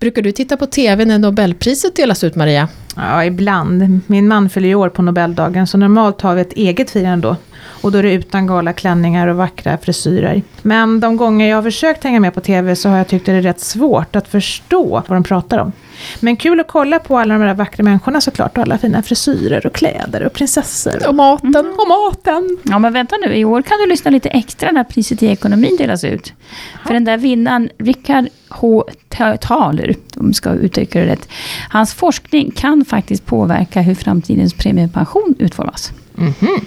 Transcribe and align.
Brukar 0.00 0.22
du 0.22 0.32
titta 0.32 0.56
på 0.56 0.66
TV 0.66 1.04
när 1.04 1.18
Nobelpriset 1.18 1.96
delas 1.96 2.24
ut, 2.24 2.34
Maria? 2.34 2.68
Ja, 2.96 3.24
ibland. 3.24 4.00
Min 4.06 4.28
man 4.28 4.50
fyller 4.50 4.68
ju 4.68 4.74
år 4.74 4.88
på 4.88 5.02
Nobeldagen, 5.02 5.66
så 5.66 5.78
normalt 5.78 6.20
har 6.20 6.34
vi 6.34 6.40
ett 6.40 6.52
eget 6.52 6.90
firande 6.90 7.28
då. 7.28 7.36
Och 7.80 7.92
då 7.92 7.98
är 7.98 8.02
det 8.02 8.12
utan 8.12 8.46
galaklänningar 8.46 9.28
och 9.28 9.36
vackra 9.36 9.78
frisyrer. 9.78 10.42
Men 10.62 11.00
de 11.00 11.16
gånger 11.16 11.48
jag 11.48 11.56
har 11.56 11.62
försökt 11.62 12.04
hänga 12.04 12.20
med 12.20 12.34
på 12.34 12.40
TV 12.40 12.76
så 12.76 12.88
har 12.88 12.96
jag 12.96 13.08
tyckt 13.08 13.26
det 13.26 13.32
är 13.32 13.42
rätt 13.42 13.60
svårt 13.60 14.16
att 14.16 14.28
förstå 14.28 15.02
vad 15.08 15.16
de 15.16 15.24
pratar 15.24 15.58
om. 15.58 15.72
Men 16.20 16.36
kul 16.36 16.60
att 16.60 16.68
kolla 16.68 16.98
på 16.98 17.18
alla 17.18 17.38
de 17.38 17.44
där 17.44 17.54
vackra 17.54 17.84
människorna 17.84 18.20
såklart, 18.20 18.58
och 18.58 18.62
alla 18.62 18.78
fina 18.78 19.02
frisyrer 19.02 19.66
och 19.66 19.72
kläder 19.72 20.26
och 20.26 20.32
prinsessor. 20.32 21.08
Och 21.08 21.14
maten. 21.14 21.54
Mm, 21.54 21.72
och 21.72 21.88
maten. 21.88 22.58
Ja, 22.62 22.78
men 22.78 22.92
vänta 22.92 23.16
nu. 23.26 23.34
I 23.34 23.44
år 23.44 23.62
kan 23.62 23.78
du 23.78 23.86
lyssna 23.86 24.10
lite 24.10 24.28
extra 24.28 24.70
när 24.72 24.84
priset 24.84 25.22
i 25.22 25.26
ekonomin 25.26 25.76
delas 25.78 26.04
ut. 26.04 26.32
För 26.86 26.94
den 26.94 27.04
där 27.04 27.16
vinnaren, 27.16 27.70
Richard 27.78 28.28
H. 28.48 28.84
Thaler, 29.40 29.94
om 30.16 30.32
ska 30.34 30.50
uttrycka 30.50 31.00
det 31.00 31.06
rätt. 31.06 31.28
Hans 31.68 31.94
forskning 31.94 32.50
kan 32.50 32.84
faktiskt 32.84 33.26
påverka 33.26 33.80
hur 33.80 33.94
framtidens 33.94 34.54
premiepension 34.54 35.34
utformas. 35.38 35.92
Mhm. 36.14 36.66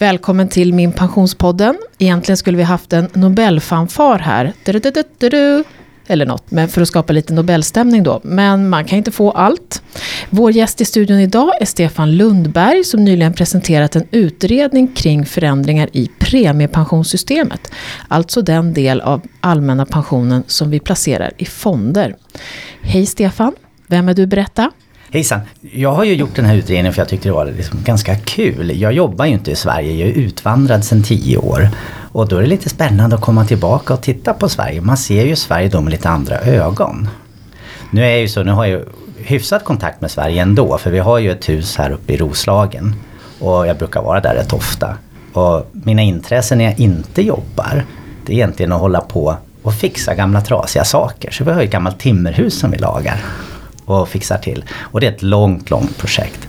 Välkommen 0.00 0.48
till 0.48 0.74
Min 0.74 0.92
Pensionspodden. 0.92 1.78
Egentligen 1.98 2.36
skulle 2.36 2.56
vi 2.56 2.62
haft 2.62 2.92
en 2.92 3.08
Nobelfanfar 3.12 4.18
här. 4.18 4.52
Du, 4.64 4.72
du, 4.72 5.02
du, 5.18 5.64
Eller 6.06 6.26
något, 6.26 6.50
men 6.50 6.68
för 6.68 6.82
att 6.82 6.88
skapa 6.88 7.12
lite 7.12 7.32
Nobelstämning 7.34 8.02
då. 8.02 8.20
Men 8.24 8.68
man 8.68 8.84
kan 8.84 8.98
inte 8.98 9.10
få 9.10 9.30
allt. 9.30 9.82
Vår 10.30 10.52
gäst 10.52 10.80
i 10.80 10.84
studion 10.84 11.18
idag 11.18 11.52
är 11.60 11.64
Stefan 11.64 12.16
Lundberg 12.16 12.84
som 12.84 13.04
nyligen 13.04 13.32
presenterat 13.32 13.96
en 13.96 14.06
utredning 14.10 14.88
kring 14.88 15.26
förändringar 15.26 15.88
i 15.92 16.10
premiepensionssystemet. 16.18 17.72
Alltså 18.08 18.42
den 18.42 18.74
del 18.74 19.00
av 19.00 19.22
allmänna 19.40 19.86
pensionen 19.86 20.42
som 20.46 20.70
vi 20.70 20.80
placerar 20.80 21.32
i 21.36 21.44
fonder. 21.44 22.16
Hej 22.82 23.06
Stefan, 23.06 23.52
vem 23.86 24.08
är 24.08 24.14
du 24.14 24.26
berätta? 24.26 24.70
Hejsan! 25.10 25.40
Jag 25.60 25.92
har 25.92 26.04
ju 26.04 26.14
gjort 26.14 26.36
den 26.36 26.44
här 26.44 26.56
utredningen 26.56 26.92
för 26.92 27.00
jag 27.00 27.08
tyckte 27.08 27.28
det 27.28 27.32
var 27.32 27.46
liksom 27.46 27.78
ganska 27.84 28.16
kul. 28.16 28.80
Jag 28.80 28.92
jobbar 28.92 29.24
ju 29.24 29.32
inte 29.32 29.50
i 29.50 29.54
Sverige, 29.54 29.92
jag 29.92 30.08
är 30.08 30.12
utvandrad 30.12 30.84
sedan 30.84 31.02
tio 31.02 31.36
år. 31.38 31.68
Och 32.12 32.28
då 32.28 32.36
är 32.36 32.40
det 32.40 32.46
lite 32.46 32.68
spännande 32.68 33.16
att 33.16 33.22
komma 33.22 33.44
tillbaka 33.44 33.94
och 33.94 34.00
titta 34.00 34.34
på 34.34 34.48
Sverige. 34.48 34.80
Man 34.80 34.96
ser 34.96 35.24
ju 35.24 35.36
Sverige 35.36 35.68
då 35.68 35.80
med 35.80 35.90
lite 35.90 36.08
andra 36.08 36.38
ögon. 36.38 37.08
Nu 37.90 38.04
är 38.04 38.16
ju 38.16 38.28
så, 38.28 38.42
nu 38.42 38.52
har 38.52 38.66
jag 38.66 38.82
hyfsat 39.16 39.64
kontakt 39.64 40.00
med 40.00 40.10
Sverige 40.10 40.42
ändå 40.42 40.78
för 40.78 40.90
vi 40.90 40.98
har 40.98 41.18
ju 41.18 41.30
ett 41.32 41.48
hus 41.48 41.76
här 41.76 41.90
uppe 41.90 42.12
i 42.12 42.16
Roslagen. 42.16 42.94
Och 43.40 43.66
jag 43.66 43.76
brukar 43.76 44.02
vara 44.02 44.20
där 44.20 44.34
rätt 44.34 44.52
ofta. 44.52 44.96
Och 45.32 45.70
mina 45.72 46.02
intressen 46.02 46.58
när 46.58 46.64
jag 46.64 46.80
inte 46.80 47.22
jobbar, 47.22 47.84
det 48.26 48.32
är 48.32 48.36
egentligen 48.36 48.72
att 48.72 48.80
hålla 48.80 49.00
på 49.00 49.36
och 49.62 49.74
fixa 49.74 50.14
gamla 50.14 50.40
trasiga 50.40 50.84
saker. 50.84 51.30
Så 51.30 51.44
vi 51.44 51.50
har 51.50 51.60
ju 51.60 51.66
ett 51.66 51.72
gammalt 51.72 51.98
timmerhus 51.98 52.58
som 52.58 52.70
vi 52.70 52.78
lagar 52.78 53.24
och 53.90 54.08
fixar 54.08 54.38
till. 54.38 54.64
Och 54.78 55.00
det 55.00 55.06
är 55.06 55.12
ett 55.12 55.22
långt, 55.22 55.70
långt 55.70 55.98
projekt. 55.98 56.48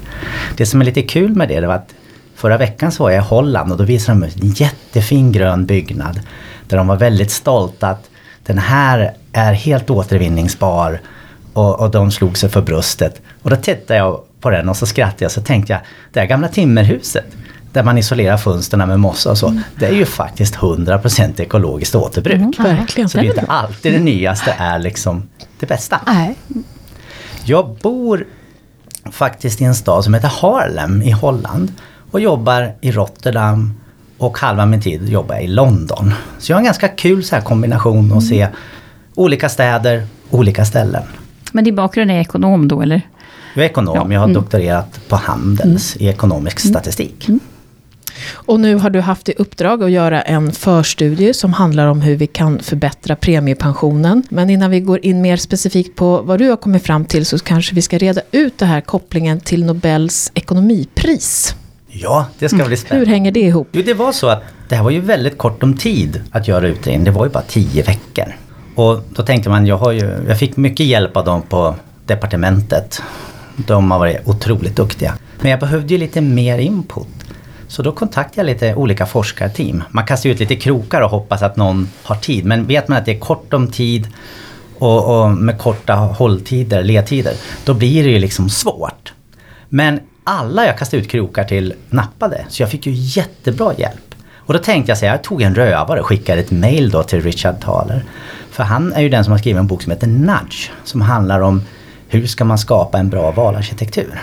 Det 0.58 0.66
som 0.66 0.82
är 0.82 0.86
lite 0.86 1.02
kul 1.02 1.36
med 1.36 1.48
det, 1.50 1.60
det 1.60 1.68
var 1.68 1.76
att 1.76 1.94
förra 2.36 2.58
veckan 2.58 2.92
så 2.92 3.04
var 3.04 3.12
jag 3.12 3.24
i 3.24 3.28
Holland 3.28 3.72
och 3.72 3.78
då 3.78 3.84
visade 3.84 4.20
de 4.20 4.24
en 4.24 4.52
jättefin 4.54 5.32
grön 5.32 5.66
byggnad. 5.66 6.20
Där 6.68 6.78
de 6.78 6.88
var 6.88 6.96
väldigt 6.96 7.32
stolta 7.32 7.88
att 7.88 8.10
den 8.44 8.58
här 8.58 9.14
är 9.34 9.54
helt 9.54 9.90
återvinningsbar 9.90 11.02
och, 11.54 11.80
och 11.80 11.92
de 11.92 12.12
slog 12.12 12.38
sig 12.38 12.50
för 12.50 12.62
bröstet. 12.62 13.22
Och 13.42 13.50
då 13.50 13.56
tittade 13.56 14.00
jag 14.00 14.22
på 14.42 14.50
den 14.50 14.70
och 14.70 14.78
så 14.78 14.86
skrattade 14.86 15.26
jag 15.26 15.32
så 15.32 15.42
tänkte 15.42 15.74
jag, 15.74 15.82
det 16.14 16.20
här 16.20 16.28
gamla 16.28 16.48
timmerhuset 16.48 17.26
där 17.72 17.84
man 17.84 17.98
isolerar 17.98 18.38
fönstren 18.38 18.88
med 18.88 19.00
mossa 19.00 19.32
och 19.32 19.38
så. 19.38 19.48
Mm. 19.48 19.62
Det 19.76 19.86
är 19.86 19.94
ju 19.94 20.06
faktiskt 20.06 20.56
100% 20.56 21.42
ekologiskt 21.42 21.96
återbruk. 21.96 22.36
Mm. 22.36 22.54
Så 22.88 23.18
det 23.18 23.24
är 23.24 23.24
inte 23.24 23.46
alltid 23.48 23.94
det 23.94 24.00
nyaste 24.00 24.56
är 24.58 24.80
liksom 24.80 25.30
det 25.60 25.66
bästa. 25.66 26.00
Nej. 26.08 26.36
Jag 27.50 27.76
bor 27.82 28.26
faktiskt 29.12 29.62
i 29.62 29.64
en 29.64 29.76
stad 29.76 30.04
som 30.04 30.14
heter 30.14 30.28
Harlem 30.28 31.02
i 31.02 31.12
Holland 31.12 31.72
och 32.12 32.20
jobbar 32.20 32.74
i 32.82 32.92
Rotterdam 32.92 33.74
och 34.18 34.38
halva 34.38 34.66
min 34.66 34.82
tid 34.82 35.10
jobbar 35.10 35.36
jag 35.36 35.44
i 35.44 35.48
London. 35.48 36.14
Så 36.40 36.52
jag 36.52 36.56
har 36.56 36.60
en 36.60 36.66
ganska 36.66 36.88
kul 36.88 37.24
så 37.24 37.36
här 37.36 37.44
kombination 37.44 38.18
att 38.18 38.24
se 38.24 38.48
olika 39.16 39.50
städer, 39.50 40.08
olika 40.30 40.66
ställen. 40.66 41.04
Men 41.52 41.64
din 41.64 41.76
bakgrund 41.76 42.12
är 42.12 42.20
ekonom 42.20 42.68
då 42.68 42.82
eller? 42.82 43.02
Jag 43.54 43.66
är 43.66 43.70
ekonom, 43.70 43.96
ja. 43.96 44.14
jag 44.14 44.20
har 44.20 44.28
mm. 44.28 44.42
doktorerat 44.42 45.00
på 45.10 45.16
Handels 45.16 45.96
mm. 45.96 46.08
i 46.08 46.10
ekonomisk 46.10 46.60
statistik. 46.60 47.28
Mm. 47.30 47.40
Och 48.32 48.60
nu 48.60 48.76
har 48.76 48.90
du 48.90 49.00
haft 49.00 49.30
i 49.30 49.34
uppdrag 49.38 49.84
att 49.84 49.92
göra 49.92 50.22
en 50.22 50.52
förstudie 50.52 51.34
som 51.34 51.54
handlar 51.54 51.88
om 51.88 52.02
hur 52.02 52.16
vi 52.16 52.28
kan 52.28 52.60
förbättra 52.60 53.16
premiepensionen. 53.16 54.24
Men 54.30 54.50
innan 54.50 54.72
vi 54.72 54.80
går 54.80 55.06
in 55.06 55.22
mer 55.22 55.38
specifikt 55.38 55.96
på 55.96 56.22
vad 56.22 56.40
du 56.40 56.50
har 56.50 56.58
kommit 56.58 56.84
fram 56.84 57.06
till 57.06 57.26
så 57.26 57.40
kanske 57.40 57.76
vi 57.76 57.82
ska 57.82 57.98
reda 57.98 58.22
ut 58.32 58.58
det 58.58 58.66
här 58.66 58.82
kopplingen 58.82 59.40
till 59.40 59.66
Nobels 59.66 60.32
ekonomipris. 60.34 61.56
Ja, 61.88 62.26
det 62.40 62.50
ska 62.50 62.66
bli 62.66 62.78
spännande. 62.78 63.06
Hur 63.06 63.14
hänger 63.14 63.32
det 63.32 63.40
ihop? 63.40 63.68
Jo, 63.72 63.82
det 63.86 63.94
var 63.94 64.12
så 64.12 64.28
att 64.28 64.44
det 64.70 64.76
här 64.76 64.84
var 64.84 64.92
ju 64.92 65.00
väldigt 65.00 65.38
kort 65.38 65.64
om 65.64 65.78
tid 65.78 66.22
att 66.32 66.48
göra 66.48 66.68
utredningen. 66.68 67.04
Det 67.04 67.12
var 67.12 67.26
ju 67.26 67.32
bara 67.32 67.44
tio 67.44 67.84
veckor. 67.84 68.36
Och 68.76 69.00
då 69.16 69.24
tänkte 69.24 69.50
man, 69.50 69.66
jag, 69.66 69.78
har 69.78 69.92
ju, 69.92 70.12
jag 70.28 70.40
fick 70.40 70.58
mycket 70.58 70.86
hjälp 70.86 71.18
av 71.18 71.26
dem 71.26 71.42
på 71.42 71.76
departementet. 72.06 73.02
De 73.56 73.92
har 73.92 74.00
varit 74.00 74.28
otroligt 74.28 74.76
duktiga. 74.76 75.14
Men 75.42 75.52
jag 75.52 75.60
behövde 75.60 75.94
ju 75.94 75.98
lite 75.98 76.22
mer 76.22 76.58
input. 76.58 77.08
Så 77.70 77.82
då 77.82 77.92
kontaktade 77.92 78.42
jag 78.42 78.54
lite 78.54 78.76
olika 78.76 79.06
forskarteam. 79.06 79.84
Man 79.90 80.06
kastar 80.06 80.30
ut 80.30 80.40
lite 80.40 80.56
krokar 80.56 81.02
och 81.02 81.10
hoppas 81.10 81.42
att 81.42 81.56
någon 81.56 81.90
har 82.04 82.16
tid. 82.16 82.46
Men 82.46 82.66
vet 82.66 82.88
man 82.88 82.98
att 82.98 83.06
det 83.06 83.16
är 83.16 83.20
kort 83.20 83.54
om 83.54 83.68
tid 83.72 84.08
och, 84.78 85.24
och 85.24 85.32
med 85.32 85.58
korta 85.58 85.96
hålltider, 85.96 86.84
ledtider, 86.84 87.34
då 87.66 87.74
blir 87.74 88.04
det 88.04 88.10
ju 88.10 88.20
liksom 88.20 88.50
svårt. 88.50 89.14
Men 89.70 90.00
alla 90.24 90.66
jag 90.66 90.78
kastade 90.78 91.04
ut 91.04 91.10
krokar 91.10 91.44
till 91.44 91.74
nappade, 91.90 92.46
så 92.50 92.64
jag 92.64 92.70
fick 92.72 92.86
ju 92.86 92.92
jättebra 92.96 93.74
hjälp. 93.78 94.16
Och 94.34 94.54
då 94.54 94.60
tänkte 94.60 94.92
jag 94.92 94.98
så 94.98 95.06
jag 95.06 95.24
tog 95.24 95.42
en 95.42 95.56
rövare 95.56 96.00
och 96.00 96.06
skickade 96.06 96.42
ett 96.42 96.52
mail 96.52 96.90
då 96.90 97.04
till 97.04 97.22
Richard 97.22 97.62
Thaler. 97.62 98.04
För 98.52 98.64
han 98.64 98.94
är 98.94 99.02
ju 99.02 99.10
den 99.10 99.24
som 99.24 99.32
har 99.32 99.38
skrivit 99.38 99.60
en 99.60 99.68
bok 99.68 99.84
som 99.84 99.92
heter 99.92 100.08
Nudge, 100.08 100.72
som 100.84 101.02
handlar 101.02 101.40
om 101.40 101.62
hur 102.08 102.28
ska 102.28 102.46
man 102.46 102.58
skapa 102.58 102.98
en 102.98 103.10
bra 103.10 103.32
valarkitektur. 103.32 104.22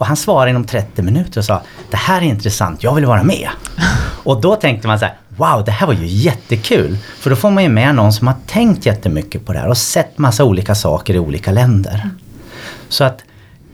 Och 0.00 0.06
han 0.06 0.16
svarade 0.16 0.50
inom 0.50 0.64
30 0.64 1.02
minuter 1.02 1.40
och 1.40 1.44
sa 1.44 1.62
Det 1.90 1.96
här 1.96 2.20
är 2.20 2.24
intressant, 2.24 2.82
jag 2.82 2.94
vill 2.94 3.06
vara 3.06 3.22
med. 3.22 3.48
Och 4.22 4.40
då 4.40 4.56
tänkte 4.56 4.88
man 4.88 4.98
så 4.98 5.04
här, 5.04 5.14
Wow, 5.28 5.64
det 5.64 5.72
här 5.72 5.86
var 5.86 5.94
ju 5.94 6.06
jättekul! 6.06 6.98
För 7.18 7.30
då 7.30 7.36
får 7.36 7.50
man 7.50 7.62
ju 7.62 7.68
med 7.68 7.94
någon 7.94 8.12
som 8.12 8.26
har 8.26 8.34
tänkt 8.46 8.86
jättemycket 8.86 9.46
på 9.46 9.52
det 9.52 9.58
här 9.58 9.68
och 9.68 9.76
sett 9.76 10.18
massa 10.18 10.44
olika 10.44 10.74
saker 10.74 11.14
i 11.14 11.18
olika 11.18 11.52
länder. 11.52 12.10
Så 12.88 13.04
att 13.04 13.24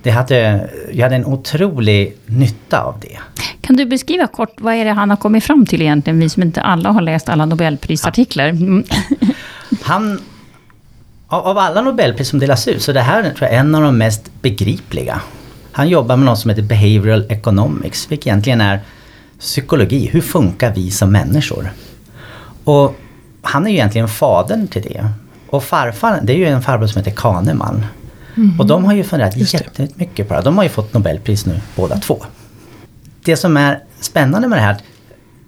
det 0.02 0.10
hade, 0.10 0.70
jag 0.92 1.02
hade 1.02 1.16
en 1.16 1.26
otrolig 1.26 2.16
nytta 2.26 2.80
av 2.80 3.00
det. 3.00 3.18
Kan 3.60 3.76
du 3.76 3.86
beskriva 3.86 4.26
kort, 4.26 4.54
vad 4.58 4.74
är 4.74 4.84
det 4.84 4.92
han 4.92 5.10
har 5.10 5.16
kommit 5.16 5.44
fram 5.44 5.66
till 5.66 5.82
egentligen? 5.82 6.20
Vi 6.20 6.28
som 6.28 6.42
inte 6.42 6.60
alla 6.60 6.90
har 6.90 7.00
läst 7.00 7.28
alla 7.28 7.46
Nobelprisartiklar. 7.46 8.48
Mm. 8.48 8.84
Han, 9.82 10.20
av 11.28 11.58
alla 11.58 11.82
Nobelpris 11.82 12.28
som 12.28 12.38
delas 12.38 12.68
ut, 12.68 12.82
så 12.82 12.92
det 12.92 13.00
här 13.00 13.22
tror 13.22 13.34
jag 13.40 13.52
är 13.52 13.58
en 13.58 13.74
av 13.74 13.82
de 13.82 13.98
mest 13.98 14.30
begripliga. 14.42 15.20
Han 15.76 15.88
jobbar 15.88 16.16
med 16.16 16.26
något 16.26 16.38
som 16.38 16.48
heter 16.48 16.62
Behavioral 16.62 17.24
Economics, 17.28 18.10
vilket 18.10 18.26
egentligen 18.26 18.60
är 18.60 18.80
psykologi. 19.38 20.08
Hur 20.12 20.20
funkar 20.20 20.74
vi 20.74 20.90
som 20.90 21.12
människor? 21.12 21.72
Och 22.64 22.94
han 23.42 23.66
är 23.66 23.70
ju 23.70 23.76
egentligen 23.76 24.08
fadern 24.08 24.68
till 24.68 24.82
det. 24.82 25.08
Och 25.50 25.64
farfar, 25.64 26.20
det 26.22 26.32
är 26.32 26.36
ju 26.36 26.46
en 26.46 26.62
farbror 26.62 26.86
som 26.86 26.98
heter 26.98 27.16
Kahneman. 27.16 27.86
Mm. 28.36 28.60
Och 28.60 28.66
de 28.66 28.84
har 28.84 28.94
ju 28.94 29.04
funderat 29.04 29.54
jättemycket 29.54 30.28
på 30.28 30.34
det. 30.34 30.40
De 30.40 30.56
har 30.56 30.64
ju 30.64 30.70
fått 30.70 30.94
Nobelpris 30.94 31.46
nu 31.46 31.60
båda 31.76 31.96
två. 31.96 32.24
Det 33.24 33.36
som 33.36 33.56
är 33.56 33.80
spännande 34.00 34.48
med 34.48 34.58
det 34.58 34.62
här, 34.62 34.76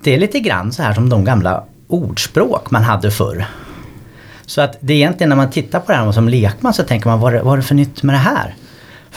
det 0.03 0.15
är 0.15 0.19
lite 0.19 0.41
grann 0.41 0.73
så 0.73 0.83
här 0.83 0.95
som 0.95 1.09
de 1.09 1.25
gamla 1.25 1.65
ordspråk 1.87 2.71
man 2.71 2.83
hade 2.83 3.11
förr. 3.11 3.47
Så 4.47 4.61
att 4.61 4.77
det 4.81 4.93
är 4.93 4.97
egentligen 4.97 5.29
när 5.29 5.37
man 5.37 5.51
tittar 5.51 5.81
på 5.81 5.93
det 5.93 5.99
här 5.99 6.13
som 6.13 6.29
lekman 6.29 6.75
så 6.75 6.83
tänker 6.83 7.09
man 7.09 7.21
vad 7.21 7.35
är, 7.35 7.43
vad 7.43 7.53
är 7.53 7.57
det 7.57 7.63
för 7.63 7.75
nytt 7.75 8.03
med 8.03 8.15
det 8.15 8.19
här? 8.19 8.55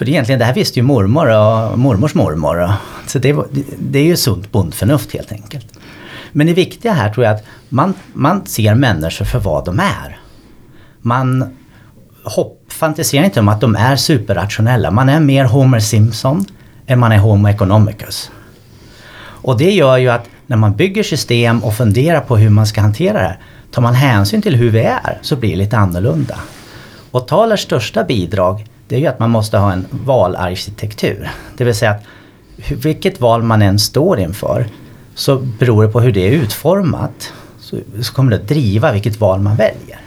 För 0.01 0.05
det, 0.05 0.11
egentligen, 0.11 0.39
det 0.39 0.45
här 0.45 0.53
visste 0.53 0.79
ju 0.79 0.83
mormor 0.83 1.27
och 1.27 1.79
mormors 1.79 2.15
mormor. 2.15 2.61
Och, 2.61 2.71
så 3.07 3.19
det, 3.19 3.35
det 3.79 3.99
är 3.99 4.03
ju 4.03 4.17
sunt 4.17 4.51
bondförnuft 4.51 5.13
helt 5.13 5.31
enkelt. 5.31 5.67
Men 6.31 6.47
det 6.47 6.53
viktiga 6.53 6.93
här 6.93 7.13
tror 7.13 7.25
jag 7.25 7.35
att 7.35 7.43
man, 7.69 7.93
man 8.13 8.45
ser 8.45 8.75
människor 8.75 9.25
för 9.25 9.39
vad 9.39 9.65
de 9.65 9.79
är. 9.79 10.19
Man 11.01 11.55
hopp, 12.23 12.65
fantiserar 12.67 13.25
inte 13.25 13.39
om 13.39 13.47
att 13.47 13.61
de 13.61 13.75
är 13.75 13.95
superrationella. 13.95 14.91
Man 14.91 15.09
är 15.09 15.19
mer 15.19 15.45
Homer 15.45 15.79
Simpson 15.79 16.45
än 16.87 16.99
man 16.99 17.11
är 17.11 17.17
Homo 17.17 17.47
economicus. 17.47 18.31
Och 19.21 19.57
det 19.57 19.71
gör 19.71 19.97
ju 19.97 20.09
att 20.09 20.29
när 20.47 20.57
man 20.57 20.75
bygger 20.75 21.03
system 21.03 21.63
och 21.63 21.73
funderar 21.73 22.21
på 22.21 22.37
hur 22.37 22.49
man 22.49 22.67
ska 22.67 22.81
hantera 22.81 23.13
det 23.13 23.27
här, 23.27 23.39
tar 23.71 23.81
man 23.81 23.93
hänsyn 23.93 24.41
till 24.41 24.55
hur 24.55 24.69
vi 24.69 24.81
är 24.81 25.19
så 25.21 25.35
blir 25.35 25.49
det 25.49 25.55
lite 25.55 25.77
annorlunda. 25.77 26.39
Och 27.11 27.27
Talers 27.27 27.59
största 27.59 28.03
bidrag 28.03 28.65
det 28.91 28.97
är 28.97 28.99
ju 28.99 29.07
att 29.07 29.19
man 29.19 29.29
måste 29.29 29.57
ha 29.57 29.71
en 29.71 29.85
valarkitektur. 29.91 31.31
Det 31.57 31.63
vill 31.63 31.75
säga 31.75 31.91
att 31.91 32.03
vilket 32.69 33.21
val 33.21 33.43
man 33.43 33.61
än 33.61 33.79
står 33.79 34.19
inför 34.19 34.65
så 35.15 35.35
beror 35.35 35.83
det 35.83 35.89
på 35.89 35.99
hur 35.99 36.11
det 36.11 36.27
är 36.27 36.31
utformat 36.31 37.33
så, 37.59 37.77
så 38.01 38.13
kommer 38.13 38.31
det 38.31 38.37
att 38.37 38.47
driva 38.47 38.91
vilket 38.91 39.19
val 39.19 39.39
man 39.39 39.55
väljer. 39.55 39.99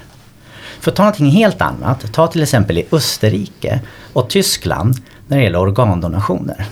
För 0.80 0.90
att 0.90 0.96
ta 0.96 1.02
någonting 1.02 1.30
helt 1.30 1.62
annat, 1.62 2.12
ta 2.12 2.26
till 2.26 2.42
exempel 2.42 2.78
i 2.78 2.86
Österrike 2.92 3.80
och 4.12 4.30
Tyskland 4.30 4.96
när 5.26 5.36
det 5.36 5.42
gäller 5.42 5.60
organdonationer. 5.60 6.66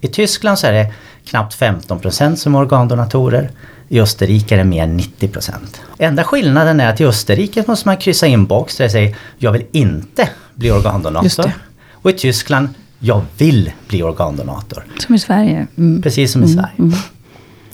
I 0.00 0.08
Tyskland 0.08 0.58
så 0.58 0.66
är 0.66 0.72
det 0.72 0.92
knappt 1.24 1.60
15% 1.60 2.34
som 2.34 2.54
är 2.54 2.58
organdonatorer. 2.58 3.50
I 3.88 4.00
Österrike 4.00 4.54
är 4.54 4.58
det 4.58 4.64
mer 4.64 4.82
än 4.82 5.00
90% 5.00 5.52
Enda 5.98 6.24
skillnaden 6.24 6.80
är 6.80 6.88
att 6.88 7.00
i 7.00 7.04
Österrike 7.04 7.64
måste 7.66 7.88
man 7.88 7.96
kryssa 7.96 8.26
in 8.26 8.46
box 8.46 8.76
där 8.76 8.84
det 8.84 8.90
säger 8.90 9.16
jag 9.38 9.52
vill 9.52 9.66
inte 9.72 10.28
bli 10.54 10.70
organdonator. 10.70 11.52
Och 11.92 12.10
i 12.10 12.12
Tyskland 12.12 12.68
jag 12.98 13.24
vill 13.38 13.72
bli 13.88 14.02
organdonator. 14.02 14.84
Som 14.98 15.14
i 15.14 15.18
Sverige. 15.18 15.66
Mm. 15.78 16.02
Precis 16.02 16.32
som 16.32 16.42
i 16.42 16.44
mm. 16.44 16.56
Sverige. 16.56 16.74
Mm. 16.78 16.98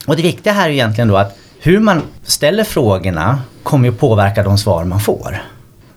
Och 0.07 0.17
det 0.17 0.23
viktiga 0.23 0.53
här 0.53 0.69
är 0.69 0.73
egentligen 0.73 1.09
då 1.09 1.17
att 1.17 1.39
hur 1.61 1.81
man 1.81 2.03
ställer 2.23 2.65
frågorna 2.65 3.41
kommer 3.63 3.89
ju 3.89 3.95
påverka 3.95 4.43
de 4.43 4.59
svar 4.59 4.85
man 4.85 5.01
får. 5.01 5.43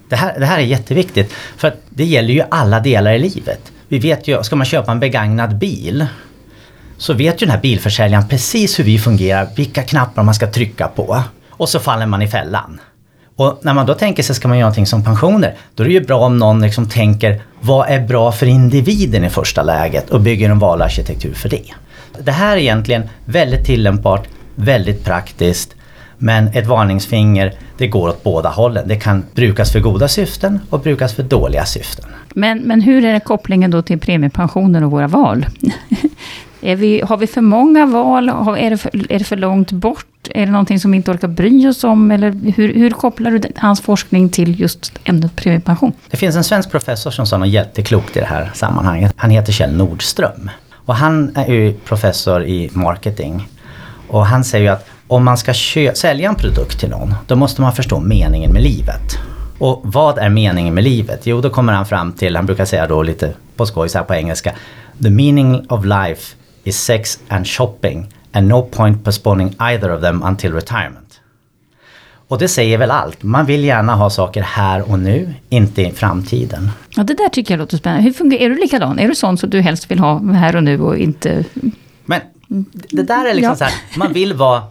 Det 0.10 0.16
här, 0.16 0.40
det 0.40 0.46
här 0.46 0.58
är 0.58 0.62
jätteviktigt 0.62 1.34
för 1.58 1.68
att 1.68 1.82
det 1.90 2.06
gäller 2.06 2.34
ju 2.34 2.44
alla 2.52 2.80
delar 2.80 3.14
i 3.14 3.20
livet. 3.20 3.72
Vi 3.88 4.00
vet 4.00 4.28
ju, 4.28 4.44
ska 4.44 4.56
man 4.56 4.66
köpa 4.66 4.92
en 4.92 5.00
begagnad 5.00 5.58
bil 5.58 6.06
så 6.98 7.14
vet 7.14 7.42
ju 7.42 7.46
den 7.46 7.56
här 7.56 7.62
bilförsäljaren 7.62 8.28
precis 8.28 8.80
hur 8.80 8.84
vi 8.84 9.00
fungerar, 9.00 9.48
vilka 9.56 9.84
knappar 9.84 10.24
man 10.24 10.34
ska 10.34 10.52
trycka 10.52 10.88
på. 10.88 11.24
Och 11.50 11.70
så 11.70 11.80
faller 11.80 12.06
man 12.06 12.22
i 12.22 12.28
fällan. 12.28 12.80
Och 13.36 13.60
när 13.62 13.74
man 13.74 13.86
då 13.86 13.94
tänker 13.94 14.24
sig 14.24 14.36
ska 14.36 14.48
man 14.48 14.58
göra 14.58 14.66
någonting 14.66 14.86
som 14.86 15.04
pensioner, 15.04 15.56
då 15.76 15.84
är 15.84 15.88
det 15.88 15.94
ju 15.94 16.06
bra 16.06 16.20
om 16.26 16.38
någon 16.38 16.62
liksom 16.62 16.90
tänker 16.90 17.42
vad 17.62 17.90
är 17.90 18.00
bra 18.00 18.32
för 18.32 18.46
individen 18.46 19.24
i 19.24 19.30
första 19.30 19.64
läget 19.64 20.10
och 20.10 20.22
bygger 20.22 20.50
en 20.50 20.60
valarkitektur 20.60 21.34
för 21.34 21.50
det. 21.50 21.74
Det 22.20 22.32
här 22.32 22.58
är 22.58 22.62
egentligen 22.62 23.10
väldigt 23.26 23.66
tillämpbart, 23.66 24.28
väldigt 24.56 25.06
praktiskt. 25.06 25.76
Men 26.18 26.48
ett 26.48 26.68
varningsfinger, 26.68 27.54
det 27.78 27.88
går 27.88 28.10
åt 28.10 28.24
båda 28.24 28.50
hållen. 28.50 28.88
Det 28.88 28.96
kan 28.96 29.24
brukas 29.34 29.72
för 29.72 29.80
goda 29.80 30.08
syften 30.08 30.60
och 30.70 30.80
brukas 30.80 31.14
för 31.14 31.24
dåliga 31.24 31.66
syften. 31.66 32.06
Men, 32.34 32.60
men 32.60 32.82
hur 32.82 33.06
är 33.06 33.14
det 33.14 33.20
kopplingen 33.20 33.72
då 33.72 33.82
till 33.82 34.00
premiepensionen 34.00 34.84
och 34.84 34.92
våra 34.92 35.08
val? 35.08 35.46
Är 36.66 36.76
vi, 36.76 37.02
har 37.02 37.18
vi 37.18 37.28
för 37.28 37.42
många 37.42 37.86
val? 37.86 38.30
Är 38.30 38.70
det 38.70 38.78
för, 38.78 39.12
är 39.12 39.20
det 39.20 39.26
för 39.26 39.36
långt 39.38 39.72
bort? 39.72 40.28
Är 40.30 40.46
det 40.46 40.52
någonting 40.52 40.80
som 40.80 40.92
vi 40.92 40.98
inte 40.98 41.12
orkar 41.12 41.28
bry 41.28 41.68
oss 41.68 41.84
om? 41.84 42.12
Eller 42.12 42.32
hur, 42.56 42.74
hur 42.74 42.90
kopplar 42.90 43.32
du 43.32 43.42
hans 43.56 43.82
forskning 43.82 44.30
till 44.30 44.60
just 44.60 45.00
ämnet 45.04 45.36
premiepension? 45.36 45.94
Det 46.10 46.18
finns 46.18 46.36
en 46.36 46.44
svensk 46.44 46.72
professor 46.72 47.12
som 47.12 47.26
sa 47.26 47.38
något 47.38 47.48
jätteklokt 47.48 48.18
i 48.18 48.20
det 48.20 48.26
här 48.26 48.52
sammanhanget. 48.54 49.14
Han 49.16 49.30
heter 49.30 49.54
Kjell 49.54 49.76
Nordström. 49.78 50.50
Och 50.74 50.96
han 50.96 51.32
är 51.36 51.54
ju 51.54 51.74
professor 51.74 52.44
i 52.44 52.70
marketing. 52.74 53.48
Och 54.08 54.26
han 54.26 54.44
säger 54.44 54.66
ju 54.66 54.72
att 54.72 54.86
om 55.08 55.26
man 55.26 55.38
ska 55.38 55.54
sälja 55.94 56.30
en 56.30 56.36
produkt 56.36 56.80
till 56.80 56.90
någon, 56.90 57.14
då 57.28 57.36
måste 57.36 57.62
man 57.62 57.74
förstå 57.74 58.00
meningen 58.00 58.54
med 58.54 58.64
livet. 58.64 59.18
Och 59.60 59.82
vad 59.84 60.18
är 60.18 60.30
meningen 60.30 60.74
med 60.74 60.84
livet? 60.84 61.22
Jo, 61.24 61.42
då 61.42 61.50
kommer 61.50 61.74
han 61.74 61.86
fram 61.86 62.14
till, 62.14 62.36
han 62.36 62.46
brukar 62.46 62.66
säga 62.66 62.88
då 62.88 63.04
lite 63.04 63.34
på 63.56 63.66
skoj 63.66 63.90
så 63.90 63.98
här 63.98 64.06
på 64.06 64.14
engelska, 64.14 64.52
The 65.04 65.10
meaning 65.10 65.66
of 65.70 65.86
life 65.86 66.36
is 66.66 66.84
sex 66.84 67.20
and 67.28 67.48
shopping 67.48 68.08
and 68.32 68.48
no 68.48 68.62
point 68.62 69.04
postponing 69.04 69.56
either 69.60 69.90
of 69.96 70.02
them 70.02 70.24
until 70.24 70.54
retirement. 70.54 71.22
Och 72.28 72.38
det 72.38 72.48
säger 72.48 72.78
väl 72.78 72.92
allt. 72.92 73.24
Man 73.24 73.46
vill 73.46 73.64
gärna 73.64 73.96
ha 73.96 74.10
saker 74.10 74.42
här 74.42 74.92
och 74.92 75.00
nu, 75.00 75.34
inte 75.50 75.82
i 75.82 75.92
framtiden. 75.92 76.72
Ja, 76.96 77.04
det 77.04 77.14
där 77.14 77.30
tycker 77.30 77.54
jag 77.54 77.60
låter 77.60 77.78
spännande. 77.78 78.04
Hur 78.04 78.12
fungerar, 78.12 78.42
är 78.42 78.50
du 78.50 78.56
likadan? 78.56 79.00
Är 79.00 79.08
du 79.08 79.16
sån 79.16 79.38
som 79.38 79.50
du 79.50 79.62
helst 79.62 79.92
vill 79.92 80.00
ha 80.00 80.34
här 80.34 80.56
och 80.56 80.64
nu 80.64 80.82
och 80.82 80.98
inte... 80.98 81.46
Men 82.06 82.22
det 82.72 83.04
där 83.04 83.26
är 83.26 83.34
liksom 83.34 83.50
ja. 83.50 83.56
så 83.56 83.64
här, 83.64 83.74
man 83.98 84.14
vill 84.14 84.34
vara, 84.34 84.64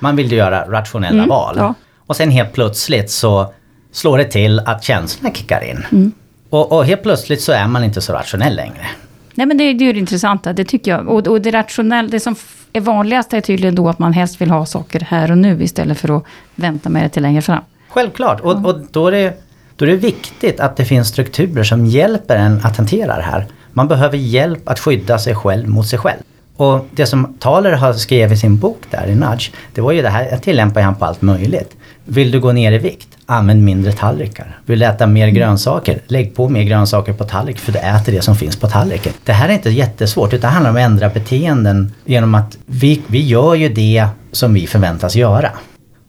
man 0.00 0.16
vill 0.16 0.32
göra 0.32 0.70
rationella 0.70 1.18
mm, 1.18 1.28
val. 1.28 1.54
Ja. 1.58 1.74
Och 1.98 2.16
sen 2.16 2.30
helt 2.30 2.52
plötsligt 2.52 3.10
så 3.10 3.52
slår 3.92 4.18
det 4.18 4.24
till 4.24 4.60
att 4.60 4.84
känslorna 4.84 5.34
kickar 5.34 5.64
in. 5.64 5.84
Mm. 5.92 6.12
Och, 6.50 6.72
och 6.72 6.84
helt 6.84 7.02
plötsligt 7.02 7.40
så 7.42 7.52
är 7.52 7.66
man 7.66 7.84
inte 7.84 8.00
så 8.00 8.12
rationell 8.12 8.56
längre. 8.56 8.86
Nej 9.40 9.46
men 9.46 9.56
det, 9.56 9.72
det 9.72 9.84
är 9.84 9.86
ju 9.86 9.92
det 9.92 9.98
intressanta, 9.98 10.52
det 10.52 10.64
tycker 10.64 10.90
jag. 10.90 11.08
Och, 11.08 11.26
och 11.26 11.40
det 11.40 11.50
rationella, 11.50 12.08
det 12.08 12.20
som 12.20 12.36
är 12.72 12.80
vanligast 12.80 13.32
är 13.32 13.40
tydligen 13.40 13.74
då 13.74 13.88
att 13.88 13.98
man 13.98 14.12
helst 14.12 14.40
vill 14.40 14.50
ha 14.50 14.66
saker 14.66 15.00
här 15.00 15.30
och 15.30 15.38
nu 15.38 15.62
istället 15.62 15.98
för 15.98 16.16
att 16.16 16.24
vänta 16.54 16.88
med 16.88 17.02
det 17.02 17.08
till 17.08 17.22
längre 17.22 17.42
fram. 17.42 17.62
Självklart, 17.88 18.40
och, 18.40 18.66
och 18.66 18.80
då, 18.90 19.06
är 19.06 19.12
det, 19.12 19.34
då 19.76 19.84
är 19.84 19.88
det 19.90 19.96
viktigt 19.96 20.60
att 20.60 20.76
det 20.76 20.84
finns 20.84 21.08
strukturer 21.08 21.64
som 21.64 21.86
hjälper 21.86 22.36
en 22.36 22.60
att 22.64 22.76
hantera 22.76 23.16
det 23.16 23.22
här. 23.22 23.46
Man 23.72 23.88
behöver 23.88 24.16
hjälp 24.16 24.68
att 24.68 24.80
skydda 24.80 25.18
sig 25.18 25.34
själv 25.34 25.68
mot 25.68 25.86
sig 25.86 25.98
själv. 25.98 26.20
Och 26.56 26.86
det 26.90 27.06
som 27.06 27.34
Thaler 27.38 27.72
har 27.72 27.92
skrivit 27.92 28.32
i 28.32 28.36
sin 28.36 28.58
bok 28.58 28.80
där 28.90 29.06
i 29.06 29.14
Nudge, 29.14 29.50
det 29.74 29.80
var 29.80 29.92
ju 29.92 30.02
det 30.02 30.08
här, 30.08 30.28
jag 30.30 30.42
tillämpar 30.42 30.80
han 30.80 30.94
på 30.94 31.04
allt 31.04 31.22
möjligt. 31.22 31.76
Vill 32.12 32.30
du 32.30 32.40
gå 32.40 32.52
ner 32.52 32.72
i 32.72 32.78
vikt? 32.78 33.08
Använd 33.26 33.62
mindre 33.62 33.92
tallrikar. 33.92 34.58
Vill 34.66 34.78
du 34.78 34.86
äta 34.86 35.06
mer 35.06 35.28
grönsaker? 35.28 36.00
Lägg 36.06 36.34
på 36.34 36.48
mer 36.48 36.62
grönsaker 36.62 37.12
på 37.12 37.24
tallrik 37.24 37.58
för 37.58 37.72
du 37.72 37.78
äter 37.78 38.12
det 38.12 38.22
som 38.22 38.36
finns 38.36 38.56
på 38.56 38.68
tallriken. 38.68 39.12
Det 39.24 39.32
här 39.32 39.48
är 39.48 39.52
inte 39.52 39.70
jättesvårt 39.70 40.32
utan 40.32 40.40
det 40.40 40.54
handlar 40.54 40.70
om 40.70 40.76
att 40.76 40.82
ändra 40.82 41.08
beteenden 41.08 41.94
genom 42.04 42.34
att 42.34 42.58
vi, 42.66 43.02
vi 43.06 43.26
gör 43.26 43.54
ju 43.54 43.68
det 43.68 44.06
som 44.32 44.54
vi 44.54 44.66
förväntas 44.66 45.16
göra. 45.16 45.50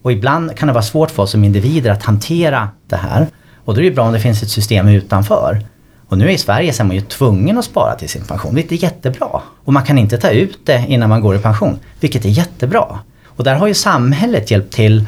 Och 0.01 0.12
ibland 0.12 0.57
kan 0.57 0.68
det 0.68 0.74
vara 0.74 0.83
svårt 0.83 1.12
för 1.12 1.24
oss 1.24 1.31
som 1.31 1.44
individer 1.44 1.92
att 1.92 2.03
hantera 2.03 2.69
det 2.88 2.95
här. 2.95 3.27
Och 3.65 3.74
då 3.74 3.81
är 3.81 3.86
det 3.86 3.92
bra 3.92 4.06
om 4.06 4.13
det 4.13 4.19
finns 4.19 4.44
ett 4.44 4.50
system 4.50 4.88
utanför. 4.88 5.65
Och 6.07 6.18
nu 6.18 6.31
i 6.31 6.38
Sverige 6.38 6.74
så 6.74 6.83
är 6.83 6.88
man 6.88 6.95
ju 6.95 7.01
tvungen 7.01 7.57
att 7.57 7.65
spara 7.65 7.95
till 7.95 8.09
sin 8.09 8.24
pension, 8.24 8.56
vilket 8.56 8.71
är 8.71 8.83
jättebra. 8.83 9.42
Och 9.63 9.74
man 9.74 9.83
kan 9.83 9.98
inte 9.98 10.18
ta 10.18 10.30
ut 10.30 10.59
det 10.65 10.86
innan 10.88 11.09
man 11.09 11.21
går 11.21 11.36
i 11.36 11.39
pension, 11.39 11.80
vilket 12.00 12.25
är 12.25 12.30
jättebra. 12.30 13.00
Och 13.25 13.44
där 13.44 13.56
har 13.56 13.68
ju 13.68 13.74
samhället 13.74 14.51
hjälpt 14.51 14.74
till 14.74 15.06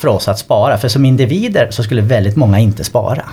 för 0.00 0.08
oss 0.08 0.28
att 0.28 0.38
spara, 0.38 0.78
för 0.78 0.88
som 0.88 1.04
individer 1.04 1.70
så 1.70 1.82
skulle 1.82 2.02
väldigt 2.02 2.36
många 2.36 2.58
inte 2.58 2.84
spara. 2.84 3.24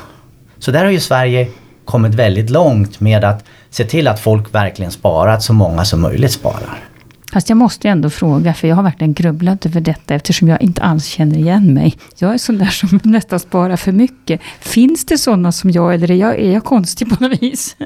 Så 0.59 0.71
där 0.71 0.83
har 0.83 0.91
ju 0.91 0.99
Sverige 0.99 1.47
kommit 1.85 2.15
väldigt 2.15 2.49
långt 2.49 2.99
med 2.99 3.23
att 3.23 3.45
se 3.69 3.83
till 3.83 4.07
att 4.07 4.19
folk 4.19 4.55
verkligen 4.55 4.91
sparar, 4.91 5.33
att 5.33 5.43
så 5.43 5.53
många 5.53 5.85
som 5.85 6.01
möjligt 6.01 6.31
sparar. 6.31 6.87
Fast 7.33 7.49
jag 7.49 7.57
måste 7.57 7.89
ändå 7.89 8.09
fråga, 8.09 8.53
för 8.53 8.67
jag 8.67 8.75
har 8.75 8.83
verkligen 8.83 9.13
grubblat 9.13 9.65
över 9.65 9.81
detta, 9.81 10.15
eftersom 10.15 10.47
jag 10.47 10.61
inte 10.61 10.81
alls 10.81 11.05
känner 11.05 11.37
igen 11.37 11.73
mig. 11.73 11.97
Jag 12.17 12.33
är 12.33 12.37
sån 12.37 12.57
där 12.57 12.65
som 12.65 12.99
nästan 13.03 13.39
sparar 13.39 13.75
för 13.75 13.91
mycket. 13.91 14.41
Finns 14.59 15.05
det 15.05 15.17
sådana 15.17 15.51
som 15.51 15.71
jag, 15.71 15.93
eller 15.93 16.11
är 16.11 16.15
jag, 16.15 16.39
är 16.39 16.51
jag 16.51 16.63
konstig 16.63 17.09
på 17.09 17.23
något 17.23 17.41
vis? 17.41 17.75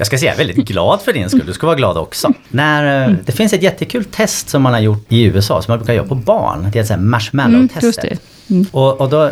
Jag 0.00 0.06
ska 0.06 0.18
säga, 0.18 0.32
jag 0.32 0.40
är 0.40 0.46
väldigt 0.46 0.68
glad 0.68 1.00
för 1.00 1.12
din 1.12 1.28
skull. 1.28 1.46
Du 1.46 1.52
ska 1.52 1.66
vara 1.66 1.76
glad 1.76 1.96
också. 1.96 2.32
När, 2.48 3.08
eh, 3.08 3.14
det 3.24 3.32
finns 3.32 3.52
ett 3.52 3.62
jättekul 3.62 4.04
test 4.04 4.48
som 4.48 4.62
man 4.62 4.72
har 4.72 4.80
gjort 4.80 5.06
i 5.08 5.22
USA, 5.22 5.62
som 5.62 5.72
man 5.72 5.78
brukar 5.78 5.94
göra 5.94 6.06
på 6.06 6.14
barn. 6.14 6.68
Det 6.72 6.78
är 6.78 6.94
ett 6.94 7.00
marshmallow-testet. 7.00 8.04
Mm, 8.04 8.18
mm. 8.48 8.66
och, 8.72 9.00
och 9.00 9.10
då 9.10 9.30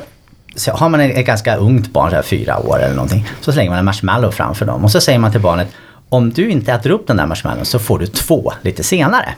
så 0.56 0.70
har 0.70 0.88
man 0.88 1.00
ett 1.00 1.26
ganska 1.26 1.56
ungt 1.56 1.92
barn, 1.92 2.10
så 2.10 2.16
här 2.16 2.22
fyra 2.22 2.58
år 2.58 2.82
eller 2.82 2.94
någonting, 2.94 3.26
så 3.40 3.52
slänger 3.52 3.70
man 3.70 3.78
en 3.78 3.84
marshmallow 3.84 4.30
framför 4.30 4.66
dem. 4.66 4.84
Och 4.84 4.90
så 4.90 5.00
säger 5.00 5.18
man 5.18 5.32
till 5.32 5.40
barnet, 5.40 5.68
om 6.08 6.30
du 6.30 6.50
inte 6.50 6.72
äter 6.72 6.90
upp 6.90 7.06
den 7.06 7.16
där 7.16 7.26
marshmallowen 7.26 7.66
så 7.66 7.78
får 7.78 7.98
du 7.98 8.06
två 8.06 8.52
lite 8.62 8.82
senare. 8.82 9.34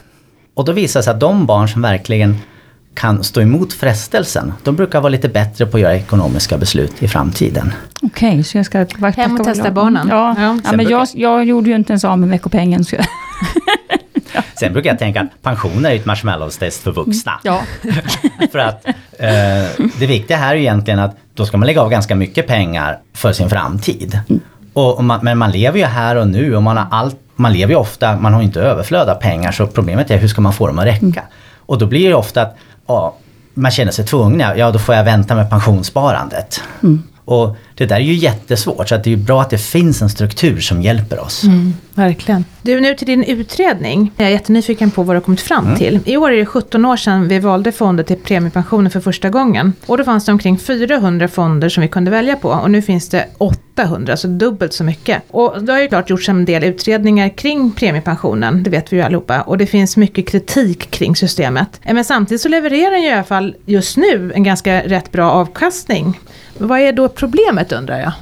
Och 0.54 0.64
då 0.64 0.72
visar 0.72 1.00
det 1.00 1.04
sig 1.04 1.10
att 1.10 1.20
de 1.20 1.46
barn 1.46 1.68
som 1.68 1.82
verkligen 1.82 2.38
kan 2.94 3.24
stå 3.24 3.40
emot 3.40 3.72
frestelsen, 3.72 4.52
de 4.62 4.76
brukar 4.76 5.00
vara 5.00 5.10
lite 5.10 5.28
bättre 5.28 5.66
på 5.66 5.76
att 5.76 5.80
göra 5.80 5.94
ekonomiska 5.94 6.58
beslut 6.58 7.02
i 7.02 7.08
framtiden. 7.08 7.72
Okej, 8.02 8.28
okay, 8.28 8.42
så 8.42 8.58
jag 8.58 8.66
ska... 8.66 8.86
Hem 9.16 9.36
och 9.40 9.44
testa 9.44 9.70
barnen. 9.70 10.08
Ja, 10.08 10.34
ja. 10.38 10.58
ja 10.64 10.72
men 10.72 10.88
jag, 10.88 11.08
jag 11.14 11.44
gjorde 11.44 11.70
ju 11.70 11.76
inte 11.76 11.92
ens 11.92 12.04
av 12.04 12.18
med 12.18 12.28
veckopengen. 12.28 12.84
Så 12.84 12.96
Sen 14.60 14.72
brukar 14.72 14.90
jag 14.90 14.98
tänka 14.98 15.20
att 15.20 15.42
pensioner 15.42 15.90
är 15.90 15.94
ett 15.94 16.06
marshmallows-test 16.06 16.82
för 16.82 16.92
vuxna. 16.92 17.40
Ja. 17.42 17.62
för 18.52 18.58
att 18.58 18.86
eh, 19.18 19.86
det 19.98 20.06
viktiga 20.06 20.36
här 20.36 20.54
är 20.54 20.58
egentligen 20.58 20.98
att 21.00 21.16
då 21.34 21.46
ska 21.46 21.56
man 21.56 21.66
lägga 21.66 21.80
av 21.82 21.90
ganska 21.90 22.14
mycket 22.14 22.46
pengar 22.46 22.98
för 23.14 23.32
sin 23.32 23.50
framtid. 23.50 24.20
Mm. 24.28 24.40
Och, 24.72 24.96
och 24.96 25.04
man, 25.04 25.20
men 25.22 25.38
man 25.38 25.50
lever 25.50 25.78
ju 25.78 25.84
här 25.84 26.16
och 26.16 26.28
nu 26.28 26.56
och 26.56 26.62
man 26.62 26.76
har 26.76 26.86
allt, 26.90 27.16
man 27.36 27.52
lever 27.52 27.72
ju 27.72 27.78
ofta, 27.78 28.16
man 28.16 28.34
har 28.34 28.42
inte 28.42 28.60
överflöd 28.60 29.08
av 29.08 29.14
pengar 29.14 29.52
så 29.52 29.66
problemet 29.66 30.10
är 30.10 30.18
hur 30.18 30.28
ska 30.28 30.40
man 30.40 30.52
få 30.52 30.66
dem 30.66 30.78
att 30.78 30.86
räcka? 30.86 31.04
Mm. 31.04 31.24
Och 31.70 31.78
då 31.78 31.86
blir 31.86 32.08
det 32.08 32.14
ofta 32.14 32.42
att 32.42 32.56
ja, 32.86 33.14
man 33.54 33.70
känner 33.70 33.92
sig 33.92 34.06
tvungen, 34.06 34.58
ja 34.58 34.70
då 34.70 34.78
får 34.78 34.94
jag 34.94 35.04
vänta 35.04 35.34
med 35.34 35.50
pensionssparandet. 35.50 36.62
Mm. 36.82 37.02
Och 37.30 37.56
det 37.74 37.86
där 37.86 37.96
är 37.96 38.00
ju 38.00 38.14
jättesvårt 38.14 38.88
så 38.88 38.94
att 38.94 39.04
det 39.04 39.12
är 39.12 39.16
bra 39.16 39.42
att 39.42 39.50
det 39.50 39.58
finns 39.58 40.02
en 40.02 40.10
struktur 40.10 40.60
som 40.60 40.82
hjälper 40.82 41.20
oss. 41.20 41.44
Mm, 41.44 41.74
verkligen. 41.94 42.44
Du, 42.62 42.80
nu 42.80 42.94
till 42.94 43.06
din 43.06 43.24
utredning. 43.24 44.12
Jag 44.16 44.26
är 44.26 44.30
jättenyfiken 44.30 44.90
på 44.90 45.02
vad 45.02 45.16
du 45.16 45.18
har 45.18 45.24
kommit 45.24 45.40
fram 45.40 45.66
mm. 45.66 45.78
till. 45.78 46.00
I 46.04 46.16
år 46.16 46.32
är 46.32 46.36
det 46.36 46.46
17 46.46 46.84
år 46.84 46.96
sedan 46.96 47.28
vi 47.28 47.38
valde 47.38 47.72
fonder 47.72 48.04
till 48.04 48.16
premiepensioner 48.16 48.90
för 48.90 49.00
första 49.00 49.30
gången. 49.30 49.72
Och 49.86 49.98
då 49.98 50.04
fanns 50.04 50.24
det 50.24 50.32
omkring 50.32 50.58
400 50.58 51.28
fonder 51.28 51.68
som 51.68 51.80
vi 51.80 51.88
kunde 51.88 52.10
välja 52.10 52.36
på 52.36 52.48
och 52.48 52.70
nu 52.70 52.82
finns 52.82 53.08
det 53.08 53.26
800, 53.38 54.12
alltså 54.12 54.28
dubbelt 54.28 54.72
så 54.72 54.84
mycket. 54.84 55.22
Och 55.30 55.64
det 55.64 55.72
har 55.72 55.80
ju 55.80 55.88
klart 55.88 56.10
gjorts 56.10 56.28
en 56.28 56.44
del 56.44 56.64
utredningar 56.64 57.28
kring 57.28 57.70
premiepensionen, 57.70 58.62
det 58.62 58.70
vet 58.70 58.92
vi 58.92 58.96
ju 58.96 59.02
allihopa. 59.02 59.40
Och 59.40 59.58
det 59.58 59.66
finns 59.66 59.96
mycket 59.96 60.28
kritik 60.28 60.90
kring 60.90 61.16
systemet. 61.16 61.80
Men 61.84 62.04
samtidigt 62.04 62.40
så 62.40 62.48
levererar 62.48 62.96
ju 62.96 63.06
i 63.06 63.12
alla 63.12 63.24
fall 63.24 63.54
just 63.66 63.96
nu 63.96 64.32
en 64.34 64.42
ganska 64.42 64.82
rätt 64.82 65.12
bra 65.12 65.30
avkastning. 65.30 66.18
Vad 66.60 66.80
är 66.80 66.92
då 66.92 67.08
problemet 67.08 67.72
undrar 67.72 67.98
jag? 67.98 68.12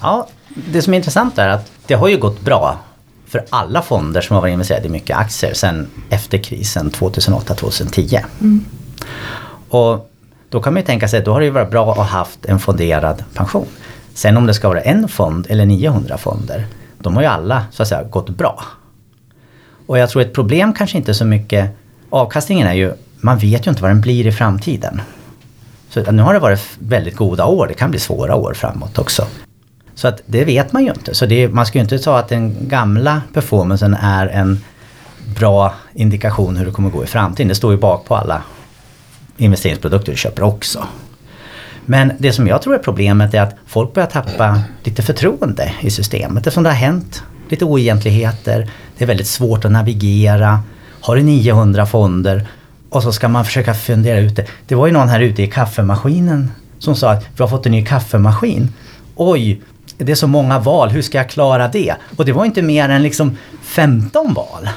Ja, 0.00 0.28
det 0.72 0.82
som 0.82 0.94
är 0.94 0.96
intressant 0.96 1.38
är 1.38 1.48
att 1.48 1.72
det 1.86 1.94
har 1.94 2.08
ju 2.08 2.16
gått 2.16 2.40
bra 2.40 2.78
för 3.26 3.44
alla 3.50 3.82
fonder 3.82 4.20
som 4.20 4.34
har 4.34 4.40
varit 4.40 4.52
investerade 4.52 4.86
i 4.86 4.90
mycket 4.90 5.16
aktier 5.16 5.54
sen 5.54 5.88
efter 6.10 6.38
krisen 6.38 6.90
2008-2010. 6.90 8.24
Mm. 8.40 8.64
Och 9.68 10.10
då 10.48 10.62
kan 10.62 10.72
man 10.72 10.82
ju 10.82 10.86
tänka 10.86 11.08
sig 11.08 11.18
att 11.18 11.24
då 11.24 11.32
har 11.32 11.40
det 11.40 11.50
varit 11.50 11.70
bra 11.70 11.90
att 11.90 11.96
ha 11.96 12.04
haft 12.04 12.46
en 12.46 12.58
fonderad 12.58 13.24
pension. 13.34 13.66
Sen 14.14 14.36
om 14.36 14.46
det 14.46 14.54
ska 14.54 14.68
vara 14.68 14.80
en 14.80 15.08
fond 15.08 15.46
eller 15.48 15.66
900 15.66 16.18
fonder, 16.18 16.66
de 16.98 17.14
har 17.14 17.22
ju 17.22 17.28
alla 17.28 17.64
så 17.70 17.82
att 17.82 17.88
säga 17.88 18.02
gått 18.02 18.30
bra. 18.30 18.64
Och 19.86 19.98
jag 19.98 20.10
tror 20.10 20.22
ett 20.22 20.34
problem 20.34 20.72
kanske 20.72 20.98
inte 20.98 21.14
så 21.14 21.24
mycket, 21.24 21.70
avkastningen 22.10 22.66
är 22.66 22.74
ju, 22.74 22.92
man 23.16 23.38
vet 23.38 23.66
ju 23.66 23.70
inte 23.70 23.82
vad 23.82 23.90
den 23.90 24.00
blir 24.00 24.26
i 24.26 24.32
framtiden. 24.32 25.00
Så 25.90 26.12
nu 26.12 26.22
har 26.22 26.34
det 26.34 26.40
varit 26.40 26.60
väldigt 26.78 27.16
goda 27.16 27.44
år, 27.44 27.66
det 27.66 27.74
kan 27.74 27.90
bli 27.90 28.00
svåra 28.00 28.34
år 28.34 28.54
framåt 28.54 28.98
också. 28.98 29.26
Så 29.94 30.08
att 30.08 30.22
det 30.26 30.44
vet 30.44 30.72
man 30.72 30.82
ju 30.82 30.88
inte. 30.88 31.14
Så 31.14 31.26
det, 31.26 31.48
man 31.48 31.66
ska 31.66 31.78
ju 31.78 31.82
inte 31.82 31.98
ta 31.98 32.18
att 32.18 32.28
den 32.28 32.68
gamla 32.68 33.22
performancen 33.32 33.94
är 33.94 34.26
en 34.26 34.60
bra 35.38 35.74
indikation 35.94 36.56
hur 36.56 36.66
det 36.66 36.72
kommer 36.72 36.90
gå 36.90 37.04
i 37.04 37.06
framtiden. 37.06 37.48
Det 37.48 37.54
står 37.54 37.72
ju 37.72 37.78
bak 37.78 38.04
på 38.04 38.16
alla 38.16 38.42
investeringsprodukter 39.36 40.12
du 40.12 40.18
köper 40.18 40.42
också. 40.42 40.84
Men 41.86 42.12
det 42.18 42.32
som 42.32 42.46
jag 42.46 42.62
tror 42.62 42.74
är 42.74 42.78
problemet 42.78 43.34
är 43.34 43.40
att 43.40 43.56
folk 43.66 43.94
börjar 43.94 44.08
tappa 44.08 44.62
lite 44.84 45.02
förtroende 45.02 45.72
i 45.80 45.90
systemet 45.90 46.46
eftersom 46.46 46.62
det 46.62 46.70
har 46.70 46.76
hänt 46.76 47.22
lite 47.48 47.64
oegentligheter. 47.64 48.70
Det 48.98 49.04
är 49.04 49.08
väldigt 49.08 49.26
svårt 49.26 49.64
att 49.64 49.72
navigera. 49.72 50.60
Har 51.00 51.16
du 51.16 51.22
900 51.22 51.86
fonder 51.86 52.46
och 52.90 53.02
så 53.02 53.12
ska 53.12 53.28
man 53.28 53.44
försöka 53.44 53.74
fundera 53.74 54.18
ut 54.18 54.36
det. 54.36 54.46
Det 54.66 54.74
var 54.74 54.86
ju 54.86 54.92
någon 54.92 55.08
här 55.08 55.20
ute 55.20 55.42
i 55.42 55.46
kaffemaskinen 55.46 56.52
som 56.78 56.96
sa 56.96 57.10
att 57.10 57.22
vi 57.36 57.42
har 57.42 57.48
fått 57.48 57.66
en 57.66 57.72
ny 57.72 57.86
kaffemaskin. 57.86 58.72
Oj, 59.14 59.62
det 59.98 60.12
är 60.12 60.16
så 60.16 60.26
många 60.26 60.58
val, 60.58 60.90
hur 60.90 61.02
ska 61.02 61.18
jag 61.18 61.30
klara 61.30 61.68
det? 61.68 61.94
Och 62.16 62.24
det 62.24 62.32
var 62.32 62.44
inte 62.44 62.62
mer 62.62 62.88
än 62.88 63.02
liksom 63.02 63.36
15 63.62 64.34
val. 64.34 64.68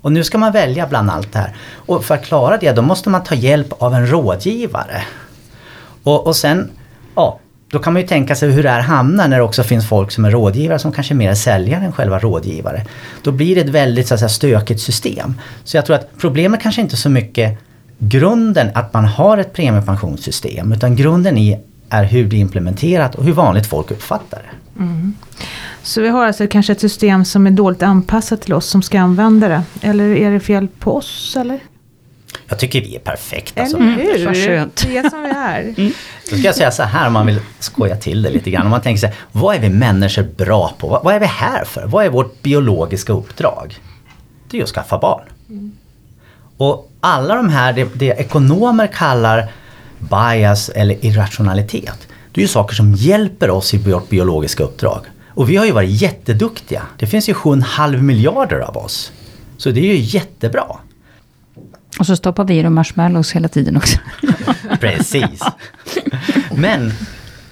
Och 0.00 0.12
nu 0.12 0.24
ska 0.24 0.38
man 0.38 0.52
välja 0.52 0.86
bland 0.86 1.10
allt 1.10 1.32
det 1.32 1.38
här. 1.38 1.56
Och 1.74 2.04
för 2.04 2.14
att 2.14 2.24
klara 2.24 2.56
det 2.56 2.72
då 2.72 2.82
måste 2.82 3.10
man 3.10 3.24
ta 3.24 3.34
hjälp 3.34 3.82
av 3.82 3.94
en 3.94 4.10
rådgivare. 4.10 5.02
Och, 6.02 6.26
och 6.26 6.36
sen, 6.36 6.70
ja, 7.14 7.38
då 7.70 7.78
kan 7.78 7.92
man 7.92 8.02
ju 8.02 8.08
tänka 8.08 8.34
sig 8.34 8.50
hur 8.50 8.62
det 8.62 8.70
här 8.70 8.80
hamnar 8.80 9.28
när 9.28 9.36
det 9.36 9.42
också 9.42 9.62
finns 9.62 9.88
folk 9.88 10.10
som 10.10 10.24
är 10.24 10.30
rådgivare 10.30 10.78
som 10.78 10.92
kanske 10.92 11.14
mer 11.14 11.30
är 11.30 11.34
säljare 11.34 11.84
än 11.84 11.92
själva 11.92 12.18
rådgivare. 12.18 12.84
Då 13.22 13.32
blir 13.32 13.54
det 13.54 13.60
ett 13.60 13.68
väldigt 13.68 14.08
så 14.08 14.14
att 14.14 14.20
säga, 14.20 14.28
stökigt 14.28 14.80
system. 14.80 15.34
Så 15.64 15.76
jag 15.76 15.86
tror 15.86 15.96
att 15.96 16.08
problemet 16.18 16.62
kanske 16.62 16.80
inte 16.80 16.96
så 16.96 17.10
mycket 17.10 17.58
grunden 17.98 18.70
att 18.74 18.94
man 18.94 19.04
har 19.04 19.38
ett 19.38 19.52
premiepensionssystem 19.52 20.72
utan 20.72 20.96
grunden 20.96 21.38
i 21.38 21.60
är 21.88 22.04
hur 22.04 22.24
det 22.24 22.36
är 22.36 22.40
implementerat 22.40 23.14
och 23.14 23.24
hur 23.24 23.32
vanligt 23.32 23.66
folk 23.66 23.90
uppfattar 23.90 24.42
det. 24.42 24.82
Mm. 24.82 25.14
Så 25.82 26.00
vi 26.00 26.08
har 26.08 26.26
alltså 26.26 26.46
kanske 26.46 26.72
ett 26.72 26.80
system 26.80 27.24
som 27.24 27.46
är 27.46 27.50
dåligt 27.50 27.82
anpassat 27.82 28.40
till 28.42 28.54
oss 28.54 28.66
som 28.66 28.82
ska 28.82 29.00
använda 29.00 29.48
det. 29.48 29.62
Eller 29.80 30.16
är 30.16 30.30
det 30.30 30.40
fel 30.40 30.68
på 30.78 30.96
oss 30.96 31.36
eller? 31.40 31.60
Jag 32.48 32.58
tycker 32.58 32.80
vi 32.80 32.96
är 32.96 33.00
perfekta 33.00 33.60
Eller 33.60 33.70
som 33.70 33.88
hur? 33.88 34.26
Vad 34.26 34.36
skönt. 34.36 34.84
Vi 34.88 34.96
är 34.96 35.10
som 35.10 35.22
vi 35.22 35.30
är. 35.30 35.60
Mm. 35.60 35.92
Då 36.30 36.36
ska 36.36 36.46
jag 36.46 36.54
säga 36.54 36.70
så 36.70 36.82
här 36.82 37.06
om 37.06 37.12
man 37.12 37.26
vill 37.26 37.40
skoja 37.58 37.96
till 37.96 38.22
det 38.22 38.30
lite 38.30 38.50
grann. 38.50 38.64
Om 38.64 38.70
man 38.70 38.82
tänker 38.82 39.00
sig, 39.00 39.12
vad 39.32 39.56
är 39.56 39.60
vi 39.60 39.68
människor 39.68 40.22
bra 40.22 40.74
på? 40.78 41.00
Vad 41.04 41.14
är 41.14 41.20
vi 41.20 41.26
här 41.26 41.64
för? 41.64 41.86
Vad 41.86 42.04
är 42.04 42.10
vårt 42.10 42.42
biologiska 42.42 43.12
uppdrag? 43.12 43.78
Det 44.50 44.56
är 44.56 44.58
ju 44.58 44.64
att 44.64 44.70
skaffa 44.70 44.98
barn. 44.98 45.24
Mm. 45.48 45.72
Och 46.56 46.92
alla 47.00 47.34
de 47.34 47.48
här, 47.48 47.72
det, 47.72 47.88
det 47.94 48.06
ekonomer 48.06 48.86
kallar 48.86 49.50
bias 49.98 50.68
eller 50.68 51.04
irrationalitet. 51.04 52.08
Det 52.32 52.40
är 52.40 52.42
ju 52.42 52.48
saker 52.48 52.74
som 52.74 52.94
hjälper 52.94 53.50
oss 53.50 53.74
i 53.74 53.78
vårt 53.78 54.08
biologiska 54.08 54.62
uppdrag. 54.62 55.00
Och 55.28 55.50
vi 55.50 55.56
har 55.56 55.66
ju 55.66 55.72
varit 55.72 55.90
jätteduktiga. 55.90 56.82
Det 56.98 57.06
finns 57.06 57.28
ju 57.28 57.32
7,5 57.32 58.02
miljarder 58.02 58.58
av 58.58 58.76
oss. 58.76 59.12
Så 59.56 59.70
det 59.70 59.80
är 59.80 59.84
ju 59.84 59.96
jättebra. 59.96 60.76
Och 61.98 62.06
så 62.06 62.16
stoppar 62.16 62.44
vi 62.44 62.58
i 62.58 62.62
dem 62.62 62.74
marshmallows 62.74 63.32
hela 63.32 63.48
tiden 63.48 63.76
också. 63.76 63.98
Precis. 64.80 65.42
Men 66.54 66.92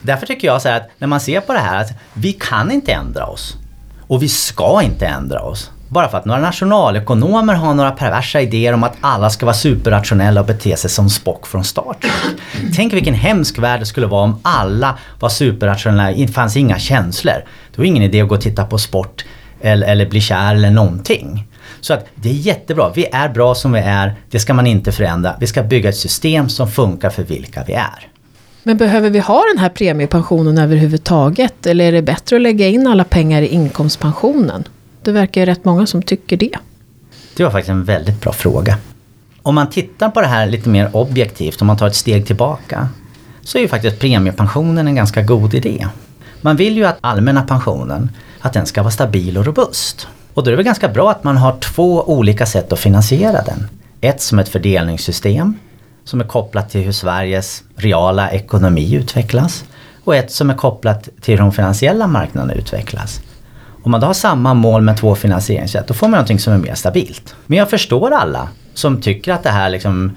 därför 0.01 0.27
tycker 0.27 0.49
jag 0.49 0.63
så 0.63 0.69
här 0.69 0.77
att 0.77 0.91
när 0.99 1.09
man 1.09 1.21
ser 1.21 1.41
på 1.41 1.53
det 1.53 1.59
här 1.59 1.81
att 1.81 1.93
vi 2.13 2.33
kan 2.33 2.71
inte 2.71 2.93
ändra 2.93 3.27
oss. 3.27 3.57
Och 4.07 4.23
vi 4.23 4.29
ska 4.29 4.83
inte 4.83 5.07
ändra 5.07 5.41
oss. 5.43 5.71
Bara 5.89 6.09
för 6.09 6.19
att 6.19 6.25
några 6.25 6.41
nationalekonomer 6.41 7.55
har 7.55 7.75
några 7.75 7.91
perversa 7.91 8.41
idéer 8.41 8.73
om 8.73 8.85
att 8.85 8.97
alla 9.01 9.31
ska 9.31 9.47
vara 9.47 9.57
superrationella 9.57 10.41
och 10.41 10.47
bete 10.47 10.77
sig 10.77 10.91
som 10.91 11.11
Spock 11.11 11.47
från 11.47 11.65
Star 11.65 11.97
Trek. 12.01 12.41
Tänk 12.77 12.93
vilken 12.93 13.15
hemsk 13.15 13.59
värld 13.59 13.81
det 13.81 13.87
skulle 13.87 14.07
vara 14.07 14.23
om 14.23 14.41
alla 14.43 14.99
var 15.21 15.29
superrationella, 15.29 16.13
det 16.13 16.29
fanns 16.29 16.57
inga 16.57 16.79
känslor. 16.79 17.45
Det 17.71 17.79
var 17.79 17.85
ingen 17.85 18.03
idé 18.03 18.21
att 18.21 18.29
gå 18.29 18.35
och 18.35 18.41
titta 18.41 18.65
på 18.65 18.79
sport 18.79 19.25
eller, 19.61 19.87
eller 19.87 20.07
bli 20.07 20.21
kär 20.21 20.55
eller 20.55 20.71
någonting. 20.71 21.47
Så 21.87 21.95
att 21.95 22.07
det 22.15 22.29
är 22.29 22.33
jättebra, 22.33 22.93
vi 22.95 23.07
är 23.13 23.29
bra 23.29 23.55
som 23.55 23.73
vi 23.73 23.79
är, 23.79 24.15
det 24.31 24.39
ska 24.39 24.55
man 24.55 24.67
inte 24.67 24.93
förändra. 24.93 25.37
Vi 25.41 25.47
ska 25.47 25.63
bygga 25.63 25.89
ett 25.89 25.97
system 25.97 26.49
som 26.49 26.71
funkar 26.71 27.11
för 27.11 27.23
vilka 27.23 27.65
vi 27.65 27.73
är. 27.73 28.09
Men 28.63 28.77
behöver 28.77 29.11
vi 29.11 29.19
ha 29.19 29.43
den 29.55 29.59
här 29.59 29.69
premiepensionen 29.69 30.59
överhuvudtaget? 30.59 31.67
Eller 31.67 31.85
är 31.85 31.93
det 31.93 32.03
bättre 32.03 32.37
att 32.37 32.43
lägga 32.43 32.69
in 32.69 32.87
alla 32.87 33.05
pengar 33.05 33.43
i 33.43 33.47
inkomstpensionen? 33.47 34.65
Det 35.03 35.13
verkar 35.13 35.41
ju 35.41 35.47
rätt 35.47 35.65
många 35.65 35.87
som 35.87 36.03
tycker 36.03 36.37
det. 36.37 36.59
Det 37.37 37.45
var 37.45 37.51
faktiskt 37.51 37.71
en 37.71 37.85
väldigt 37.85 38.21
bra 38.21 38.33
fråga. 38.33 38.79
Om 39.43 39.55
man 39.55 39.71
tittar 39.71 40.11
på 40.11 40.21
det 40.21 40.27
här 40.27 40.47
lite 40.47 40.69
mer 40.69 40.97
objektivt, 40.97 41.61
om 41.61 41.67
man 41.67 41.77
tar 41.77 41.87
ett 41.87 41.97
steg 41.97 42.27
tillbaka, 42.27 42.89
så 43.43 43.59
är 43.59 43.63
ju 43.63 43.69
faktiskt 43.69 43.99
premiepensionen 43.99 44.87
en 44.87 44.95
ganska 44.95 45.23
god 45.23 45.55
idé. 45.55 45.87
Man 46.41 46.57
vill 46.57 46.77
ju 46.77 46.85
att 46.85 46.99
allmänna 47.01 47.43
pensionen, 47.43 48.11
att 48.41 48.53
den 48.53 48.67
ska 48.67 48.83
vara 48.83 48.93
stabil 48.93 49.39
och 49.39 49.47
robust. 49.47 50.09
Och 50.37 50.45
då 50.45 50.49
är 50.49 50.53
det 50.53 50.57
väl 50.57 50.65
ganska 50.65 50.89
bra 50.89 51.11
att 51.11 51.25
man 51.25 51.37
har 51.37 51.57
två 51.61 52.03
olika 52.03 52.47
sätt 52.47 52.73
att 52.73 52.79
finansiera 52.79 53.43
den. 53.43 53.69
Ett 54.01 54.21
som 54.21 54.39
ett 54.39 54.49
fördelningssystem 54.49 55.55
som 56.05 56.21
är 56.21 56.25
kopplat 56.25 56.71
till 56.71 56.81
hur 56.81 56.93
Sveriges 56.93 57.63
reala 57.77 58.31
ekonomi 58.31 58.95
utvecklas. 58.95 59.65
Och 60.05 60.17
ett 60.17 60.33
som 60.33 60.51
är 60.51 60.55
kopplat 60.55 61.09
till 61.21 61.35
hur 61.35 61.39
de 61.39 61.53
finansiella 61.53 62.07
marknaderna 62.07 62.55
utvecklas. 62.55 63.21
Om 63.83 63.91
man 63.91 64.01
då 64.01 64.07
har 64.07 64.15
samma 64.15 64.55
mål 64.55 64.83
med 64.83 64.97
två 64.97 65.15
finansieringssätt, 65.15 65.89
då 65.89 65.95
får 65.95 66.07
man 66.07 66.11
någonting 66.11 66.39
som 66.39 66.53
är 66.53 66.59
mer 66.59 66.75
stabilt. 66.75 67.35
Men 67.47 67.59
jag 67.59 67.71
förstår 67.71 68.11
alla 68.11 68.49
som 68.75 69.01
tycker 69.01 69.33
att 69.33 69.43
det 69.43 69.51
här 69.51 69.71
liksom, 69.71 70.17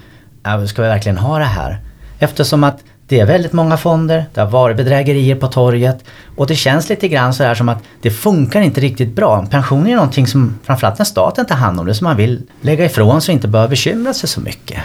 ska 0.67 0.81
vi 0.81 0.87
verkligen 0.87 1.17
ha 1.17 1.39
det 1.39 1.45
här? 1.45 1.79
Eftersom 2.19 2.63
att 2.63 2.83
det 3.09 3.19
är 3.19 3.25
väldigt 3.25 3.53
många 3.53 3.77
fonder, 3.77 4.25
det 4.33 4.41
har 4.41 4.47
varit 4.47 4.77
bedrägerier 4.77 5.35
på 5.35 5.47
torget 5.47 6.03
och 6.35 6.47
det 6.47 6.55
känns 6.55 6.89
lite 6.89 7.07
grann 7.07 7.33
så 7.33 7.43
här 7.43 7.55
som 7.55 7.69
att 7.69 7.83
det 8.01 8.11
funkar 8.11 8.61
inte 8.61 8.81
riktigt 8.81 9.15
bra. 9.15 9.45
Pension 9.45 9.87
är 9.87 9.95
någonting 9.95 10.27
som 10.27 10.59
framförallt 10.63 10.97
när 10.97 11.05
staten 11.05 11.45
tar 11.45 11.55
hand 11.55 11.79
om 11.79 11.85
det 11.85 11.93
som 11.93 12.05
man 12.05 12.17
vill 12.17 12.41
lägga 12.61 12.85
ifrån 12.85 13.21
sig 13.21 13.33
och 13.33 13.35
inte 13.35 13.47
behöver 13.47 13.69
bekymra 13.69 14.13
sig 14.13 14.29
så 14.29 14.41
mycket. 14.41 14.79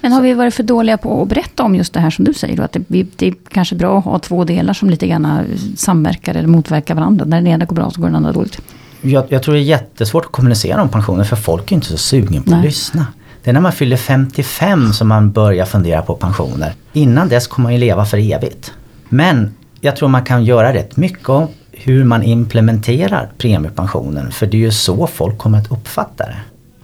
Men 0.00 0.12
har 0.12 0.22
vi 0.22 0.34
varit 0.34 0.54
för 0.54 0.62
dåliga 0.62 0.98
på 0.98 1.22
att 1.22 1.28
berätta 1.28 1.62
om 1.62 1.74
just 1.74 1.92
det 1.92 2.00
här 2.00 2.10
som 2.10 2.24
du 2.24 2.34
säger? 2.34 2.56
Då, 2.56 2.62
att 2.62 2.72
det, 2.72 3.06
det 3.16 3.26
är 3.26 3.34
kanske 3.48 3.74
bra 3.74 3.98
att 3.98 4.04
ha 4.04 4.18
två 4.18 4.44
delar 4.44 4.74
som 4.74 4.90
lite 4.90 5.06
grann 5.06 5.44
samverkar 5.76 6.34
eller 6.34 6.48
motverkar 6.48 6.94
varandra. 6.94 7.24
När 7.24 7.36
den 7.36 7.46
ena 7.46 7.64
går 7.64 7.76
bra 7.76 7.90
så 7.90 8.00
går 8.00 8.08
den 8.08 8.16
andra 8.16 8.32
dåligt. 8.32 8.60
Jag, 9.00 9.24
jag 9.28 9.42
tror 9.42 9.54
det 9.54 9.60
är 9.60 9.62
jättesvårt 9.62 10.24
att 10.24 10.32
kommunicera 10.32 10.82
om 10.82 10.88
pensioner 10.88 11.24
för 11.24 11.36
folk 11.36 11.72
är 11.72 11.76
inte 11.76 11.86
så 11.86 11.96
sugen 11.96 12.42
på 12.42 12.50
Nej. 12.50 12.58
att 12.58 12.64
lyssna. 12.64 13.06
Det 13.48 13.50
är 13.50 13.54
när 13.54 13.60
man 13.60 13.72
fyller 13.72 13.96
55 13.96 14.92
som 14.92 15.08
man 15.08 15.32
börjar 15.32 15.64
fundera 15.64 16.02
på 16.02 16.14
pensioner. 16.14 16.74
Innan 16.92 17.28
dess 17.28 17.46
kommer 17.46 17.62
man 17.62 17.72
ju 17.72 17.78
leva 17.78 18.04
för 18.04 18.32
evigt. 18.32 18.72
Men 19.08 19.54
jag 19.80 19.96
tror 19.96 20.08
man 20.08 20.24
kan 20.24 20.44
göra 20.44 20.74
rätt 20.74 20.96
mycket 20.96 21.28
om 21.28 21.48
hur 21.72 22.04
man 22.04 22.22
implementerar 22.22 23.28
premiepensionen. 23.38 24.32
För 24.32 24.46
det 24.46 24.56
är 24.56 24.58
ju 24.58 24.70
så 24.70 25.06
folk 25.06 25.38
kommer 25.38 25.58
att 25.58 25.72
uppfatta 25.72 26.26
det. 26.26 26.36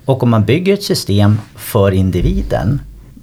Och 0.04 0.22
om 0.22 0.30
man 0.30 0.44
bygger 0.44 0.74
ett 0.74 0.82
system 0.82 1.38
för 1.56 1.90
individen 1.90 2.80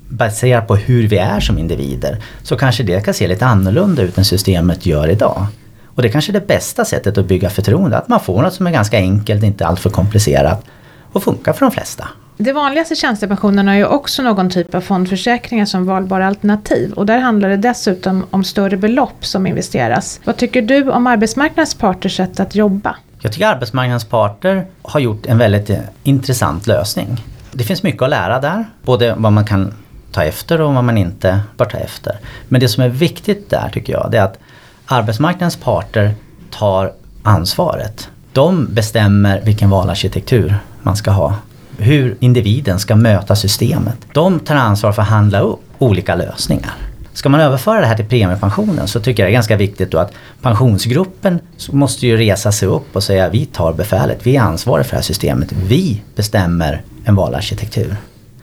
baserat 0.10 0.68
på 0.68 0.76
hur 0.76 1.08
vi 1.08 1.18
är 1.18 1.40
som 1.40 1.58
individer 1.58 2.18
så 2.44 2.58
kanske 2.58 2.84
det 2.84 3.06
kan 3.06 3.14
se 3.14 3.28
lite 3.28 3.46
annorlunda 3.46 4.02
ut 4.02 4.18
än 4.18 4.26
systemet 4.26 4.86
gör 4.86 5.08
idag. 5.08 5.46
Och 5.86 6.02
det 6.02 6.08
är 6.08 6.12
kanske 6.12 6.32
är 6.32 6.40
det 6.40 6.48
bästa 6.48 6.86
sättet 6.86 7.18
att 7.18 7.26
bygga 7.26 7.50
förtroende, 7.50 7.98
att 7.98 8.08
man 8.08 8.20
får 8.20 8.42
något 8.42 8.54
som 8.54 8.68
är 8.68 8.72
ganska 8.72 8.98
enkelt, 8.98 9.44
inte 9.44 9.66
alltför 9.66 9.90
komplicerat 9.90 10.66
och 11.12 11.24
funkar 11.24 11.54
för 11.54 11.66
de 11.66 11.72
flesta. 11.72 12.08
Det 12.44 12.54
vanligaste 12.54 12.96
tjänstepensionen 12.96 13.68
har 13.68 13.76
ju 13.76 13.86
också 13.86 14.24
någon 14.24 14.50
typ 14.50 14.76
av 14.76 14.82
fondförsäkringar 14.82 15.66
som 15.66 15.86
valbara 15.86 16.28
alternativ 16.28 16.94
och 16.94 17.06
där 17.06 17.20
handlar 17.20 17.50
det 17.50 17.58
dessutom 17.58 18.26
om 18.32 18.44
större 18.44 18.78
belopp 18.78 19.26
som 19.26 19.48
investeras. 19.48 20.20
Vad 20.24 20.38
tycker 20.38 20.62
du 20.62 20.92
om 20.92 21.08
arbetsmarknadens 21.08 21.76
parters 21.76 22.16
sätt 22.16 22.40
att 22.40 22.56
jobba? 22.56 22.96
Jag 23.20 23.32
tycker 23.32 23.48
arbetsmarknadens 23.48 24.06
parter 24.06 24.66
har 24.82 25.00
gjort 25.00 25.26
en 25.26 25.38
väldigt 25.38 25.70
eh, 25.70 25.80
intressant 26.04 26.68
lösning. 26.68 27.24
Det 27.52 27.64
finns 27.64 27.84
mycket 27.84 28.02
att 28.02 28.10
lära 28.10 28.40
där, 28.40 28.66
både 28.84 29.16
vad 29.18 29.34
man 29.34 29.46
kan 29.46 29.74
ta 30.12 30.24
efter 30.24 30.62
och 30.62 30.74
vad 30.74 30.84
man 30.84 30.98
inte 30.98 31.40
bör 31.58 31.66
ta 31.66 31.78
efter. 31.78 32.20
Men 32.48 32.62
det 32.62 32.68
som 32.68 32.84
är 32.84 32.90
viktigt 32.90 33.50
där 33.50 33.70
tycker 33.74 33.94
jag, 33.94 34.08
det 34.12 34.18
är 34.18 34.24
att 34.24 34.40
arbetsmarknadens 34.86 35.56
parter 35.56 36.14
tar 36.50 36.92
ansvaret. 37.24 38.10
De 38.34 38.68
bestämmer 38.74 39.42
vilken 39.42 39.70
valarkitektur 39.70 40.56
man 40.82 40.96
ska 40.96 41.12
ha. 41.12 41.36
Hur 41.82 42.18
individen 42.20 42.80
ska 42.80 42.96
möta 42.96 43.36
systemet. 43.36 43.98
De 44.14 44.40
tar 44.40 44.56
ansvar 44.56 44.92
för 44.92 45.02
att 45.02 45.08
handla 45.08 45.40
upp 45.40 45.60
olika 45.78 46.16
lösningar. 46.16 46.74
ska 47.14 47.30
man 47.30 47.40
överföra 47.40 47.82
det 47.82 47.86
här 47.86 47.96
till 47.96 48.06
premiepensionen 48.06 48.88
så 48.88 49.00
tycker 49.00 49.24
jag 49.24 49.28
det 49.28 49.32
är 49.32 49.34
ganska 49.34 49.58
viktigt 49.58 49.92
då 49.92 49.98
att 49.98 50.14
pensionsgruppen 50.42 51.40
måste 51.72 52.08
ju 52.08 52.18
resa 52.18 52.52
sig 52.52 52.68
upp 52.68 52.96
och 52.96 53.04
säga 53.04 53.30
vi 53.30 53.46
tar 53.46 53.74
befälet, 53.74 54.20
vi 54.24 54.36
är 54.36 54.42
ansvariga 54.42 54.84
för 54.84 54.92
det 54.92 54.98
här 54.98 55.04
systemet, 55.04 55.52
vi 55.52 56.02
bestämmer 56.16 56.82
en 57.04 57.16
valarkitektur. 57.16 57.96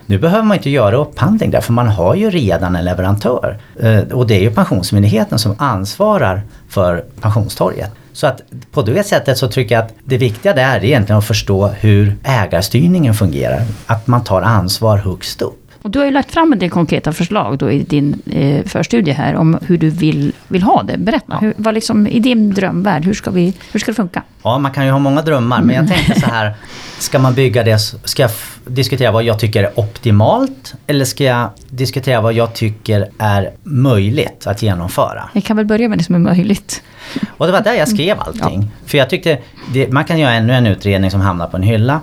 Nu 0.06 0.18
behöver 0.18 0.42
man 0.42 0.56
inte 0.56 0.70
göra 0.70 0.96
upphandling 0.96 1.50
där 1.50 1.60
för 1.60 1.72
man 1.72 1.88
har 1.88 2.14
ju 2.14 2.30
redan 2.30 2.76
en 2.76 2.84
leverantör. 2.84 3.58
Eh, 3.80 3.98
och 3.98 4.26
det 4.26 4.34
är 4.34 4.40
ju 4.40 4.50
Pensionsmyndigheten 4.50 5.38
som 5.38 5.54
ansvarar 5.58 6.42
för 6.68 7.04
pensionstorget. 7.20 7.90
Så 8.18 8.26
att 8.26 8.42
på 8.72 8.82
det 8.82 9.04
sättet 9.04 9.38
så 9.38 9.48
tycker 9.48 9.74
jag 9.74 9.84
att 9.84 9.94
det 10.04 10.18
viktiga 10.18 10.54
där 10.54 10.76
är 10.76 10.84
egentligen 10.84 11.18
att 11.18 11.26
förstå 11.26 11.66
hur 11.66 12.16
ägarstyrningen 12.22 13.14
fungerar. 13.14 13.62
Att 13.86 14.06
man 14.06 14.24
tar 14.24 14.42
ansvar 14.42 14.98
högst 14.98 15.42
upp. 15.42 15.70
Och 15.82 15.90
du 15.90 15.98
har 15.98 16.06
ju 16.06 16.12
lagt 16.12 16.30
fram 16.30 16.52
en 16.52 16.58
del 16.58 16.70
konkreta 16.70 17.12
förslag 17.12 17.58
då 17.58 17.70
i 17.70 17.82
din 17.82 18.22
eh, 18.26 18.64
förstudie 18.64 19.12
här 19.12 19.34
om 19.34 19.58
hur 19.66 19.78
du 19.78 19.90
vill, 19.90 20.32
vill 20.48 20.62
ha 20.62 20.82
det. 20.82 20.98
Berätta, 20.98 21.24
ja. 21.28 21.38
hur, 21.40 21.54
vad 21.56 21.74
liksom, 21.74 22.06
i 22.06 22.18
din 22.18 22.50
drömvärld, 22.50 23.04
hur 23.04 23.14
ska, 23.14 23.30
vi, 23.30 23.54
hur 23.72 23.80
ska 23.80 23.90
det 23.90 23.96
funka? 23.96 24.22
Ja, 24.42 24.58
man 24.58 24.72
kan 24.72 24.84
ju 24.84 24.90
ha 24.90 24.98
många 24.98 25.22
drömmar 25.22 25.62
men 25.62 25.74
jag 25.74 25.84
mm. 25.84 25.96
tänkte 25.96 26.20
så 26.20 26.26
här, 26.26 26.54
ska 26.98 27.18
man 27.18 27.34
bygga 27.34 27.64
det, 27.64 27.78
ska 28.04 28.22
jag 28.22 28.30
diskutera 28.66 29.10
vad 29.10 29.22
jag 29.22 29.38
tycker 29.38 29.64
är 29.64 29.78
optimalt 29.78 30.74
eller 30.86 31.04
ska 31.04 31.24
jag 31.24 31.50
diskutera 31.70 32.20
vad 32.20 32.32
jag 32.32 32.54
tycker 32.54 33.08
är 33.18 33.50
möjligt 33.62 34.46
att 34.46 34.62
genomföra? 34.62 35.28
Vi 35.34 35.40
kan 35.40 35.56
väl 35.56 35.66
börja 35.66 35.88
med 35.88 35.98
det 35.98 36.04
som 36.04 36.14
är 36.14 36.18
möjligt. 36.18 36.82
Och 37.36 37.46
det 37.46 37.52
var 37.52 37.60
där 37.60 37.74
jag 37.74 37.88
skrev 37.88 38.20
allting. 38.20 38.62
Ja. 38.62 38.88
För 38.88 38.98
jag 38.98 39.10
tyckte, 39.10 39.38
det, 39.72 39.92
man 39.92 40.04
kan 40.04 40.18
göra 40.18 40.32
ännu 40.32 40.52
en 40.52 40.66
utredning 40.66 41.10
som 41.10 41.20
hamnar 41.20 41.46
på 41.46 41.56
en 41.56 41.62
hylla 41.62 42.00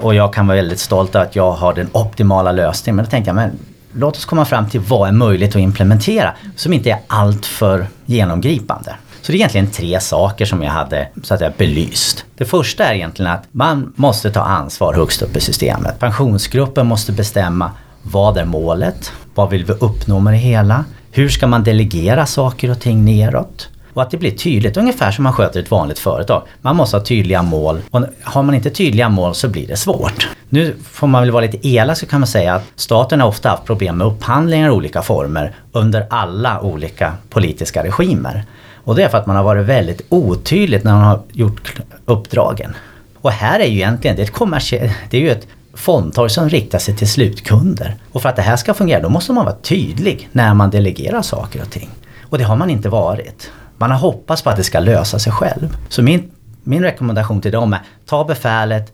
och 0.00 0.14
jag 0.14 0.32
kan 0.32 0.46
vara 0.46 0.56
väldigt 0.56 0.78
stolt 0.78 1.14
över 1.14 1.26
att 1.26 1.36
jag 1.36 1.52
har 1.52 1.74
den 1.74 1.88
optimala 1.92 2.52
lösningen. 2.52 2.96
Men 2.96 3.04
då 3.04 3.10
tänkte 3.10 3.28
jag, 3.28 3.34
men 3.34 3.50
låt 3.92 4.16
oss 4.16 4.24
komma 4.24 4.44
fram 4.44 4.68
till 4.68 4.80
vad 4.80 5.08
är 5.08 5.12
möjligt 5.12 5.50
att 5.50 5.62
implementera 5.62 6.32
som 6.56 6.72
inte 6.72 6.90
är 6.90 6.98
alltför 7.06 7.86
genomgripande. 8.06 8.94
Så 9.22 9.32
det 9.32 9.36
är 9.36 9.38
egentligen 9.38 9.70
tre 9.70 10.00
saker 10.00 10.44
som 10.44 10.62
jag 10.62 10.70
hade 10.70 11.08
så 11.22 11.34
att 11.34 11.40
jag 11.40 11.52
belyst. 11.52 12.24
Det 12.34 12.44
första 12.44 12.84
är 12.84 12.94
egentligen 12.94 13.32
att 13.32 13.44
man 13.52 13.92
måste 13.96 14.30
ta 14.30 14.40
ansvar 14.40 14.94
högst 14.94 15.22
upp 15.22 15.36
i 15.36 15.40
systemet. 15.40 15.98
Pensionsgruppen 15.98 16.86
måste 16.86 17.12
bestämma 17.12 17.70
vad 18.02 18.36
är 18.36 18.44
målet? 18.44 19.12
Vad 19.34 19.50
vill 19.50 19.64
vi 19.64 19.72
uppnå 19.72 20.20
med 20.20 20.32
det 20.32 20.38
hela? 20.38 20.84
Hur 21.10 21.28
ska 21.28 21.46
man 21.46 21.64
delegera 21.64 22.26
saker 22.26 22.70
och 22.70 22.80
ting 22.80 23.04
neråt? 23.04 23.68
Och 23.96 24.02
att 24.02 24.10
det 24.10 24.16
blir 24.16 24.30
tydligt, 24.30 24.76
ungefär 24.76 25.10
som 25.10 25.22
man 25.22 25.32
sköter 25.32 25.60
ett 25.60 25.70
vanligt 25.70 25.98
företag. 25.98 26.42
Man 26.60 26.76
måste 26.76 26.96
ha 26.96 27.04
tydliga 27.04 27.42
mål 27.42 27.80
och 27.90 28.02
har 28.22 28.42
man 28.42 28.54
inte 28.54 28.70
tydliga 28.70 29.08
mål 29.08 29.34
så 29.34 29.48
blir 29.48 29.66
det 29.66 29.76
svårt. 29.76 30.28
Nu 30.48 30.76
får 30.90 31.06
man 31.06 31.22
väl 31.22 31.30
vara 31.30 31.44
lite 31.44 31.68
elak 31.68 31.98
så 31.98 32.06
kan 32.06 32.20
man 32.20 32.26
säga 32.26 32.54
att 32.54 32.64
staten 32.74 33.20
har 33.20 33.28
ofta 33.28 33.48
haft 33.48 33.64
problem 33.64 33.98
med 33.98 34.06
upphandlingar 34.06 34.68
i 34.68 34.70
olika 34.70 35.02
former 35.02 35.54
under 35.72 36.06
alla 36.10 36.60
olika 36.60 37.12
politiska 37.30 37.84
regimer. 37.84 38.44
Och 38.74 38.94
det 38.94 39.02
är 39.02 39.08
för 39.08 39.18
att 39.18 39.26
man 39.26 39.36
har 39.36 39.42
varit 39.42 39.66
väldigt 39.66 40.02
otydligt 40.08 40.84
när 40.84 40.92
man 40.92 41.04
har 41.04 41.20
gjort 41.32 41.74
uppdragen. 42.04 42.74
Och 43.20 43.30
här 43.30 43.60
är 43.60 43.66
ju 43.66 43.76
egentligen, 43.76 44.16
det 44.16 44.22
är 44.22 44.26
ett 44.26 44.32
kommersiellt, 44.32 44.92
det 45.10 45.16
är 45.16 45.20
ju 45.20 45.30
ett 45.30 45.46
fondtorg 45.74 46.30
som 46.30 46.48
riktar 46.48 46.78
sig 46.78 46.96
till 46.96 47.08
slutkunder. 47.08 47.94
Och 48.12 48.22
för 48.22 48.28
att 48.28 48.36
det 48.36 48.42
här 48.42 48.56
ska 48.56 48.74
fungera 48.74 49.00
då 49.00 49.08
måste 49.08 49.32
man 49.32 49.44
vara 49.44 49.56
tydlig 49.56 50.28
när 50.32 50.54
man 50.54 50.70
delegerar 50.70 51.22
saker 51.22 51.62
och 51.62 51.70
ting. 51.70 51.88
Och 52.22 52.38
det 52.38 52.44
har 52.44 52.56
man 52.56 52.70
inte 52.70 52.88
varit. 52.88 53.50
Man 53.78 53.90
har 53.90 53.98
hoppats 53.98 54.42
på 54.42 54.50
att 54.50 54.56
det 54.56 54.64
ska 54.64 54.80
lösa 54.80 55.18
sig 55.18 55.32
själv. 55.32 55.76
Så 55.88 56.02
min, 56.02 56.30
min 56.62 56.82
rekommendation 56.82 57.40
till 57.40 57.52
dem 57.52 57.72
är 57.72 57.80
ta 58.06 58.24
befälet, 58.24 58.92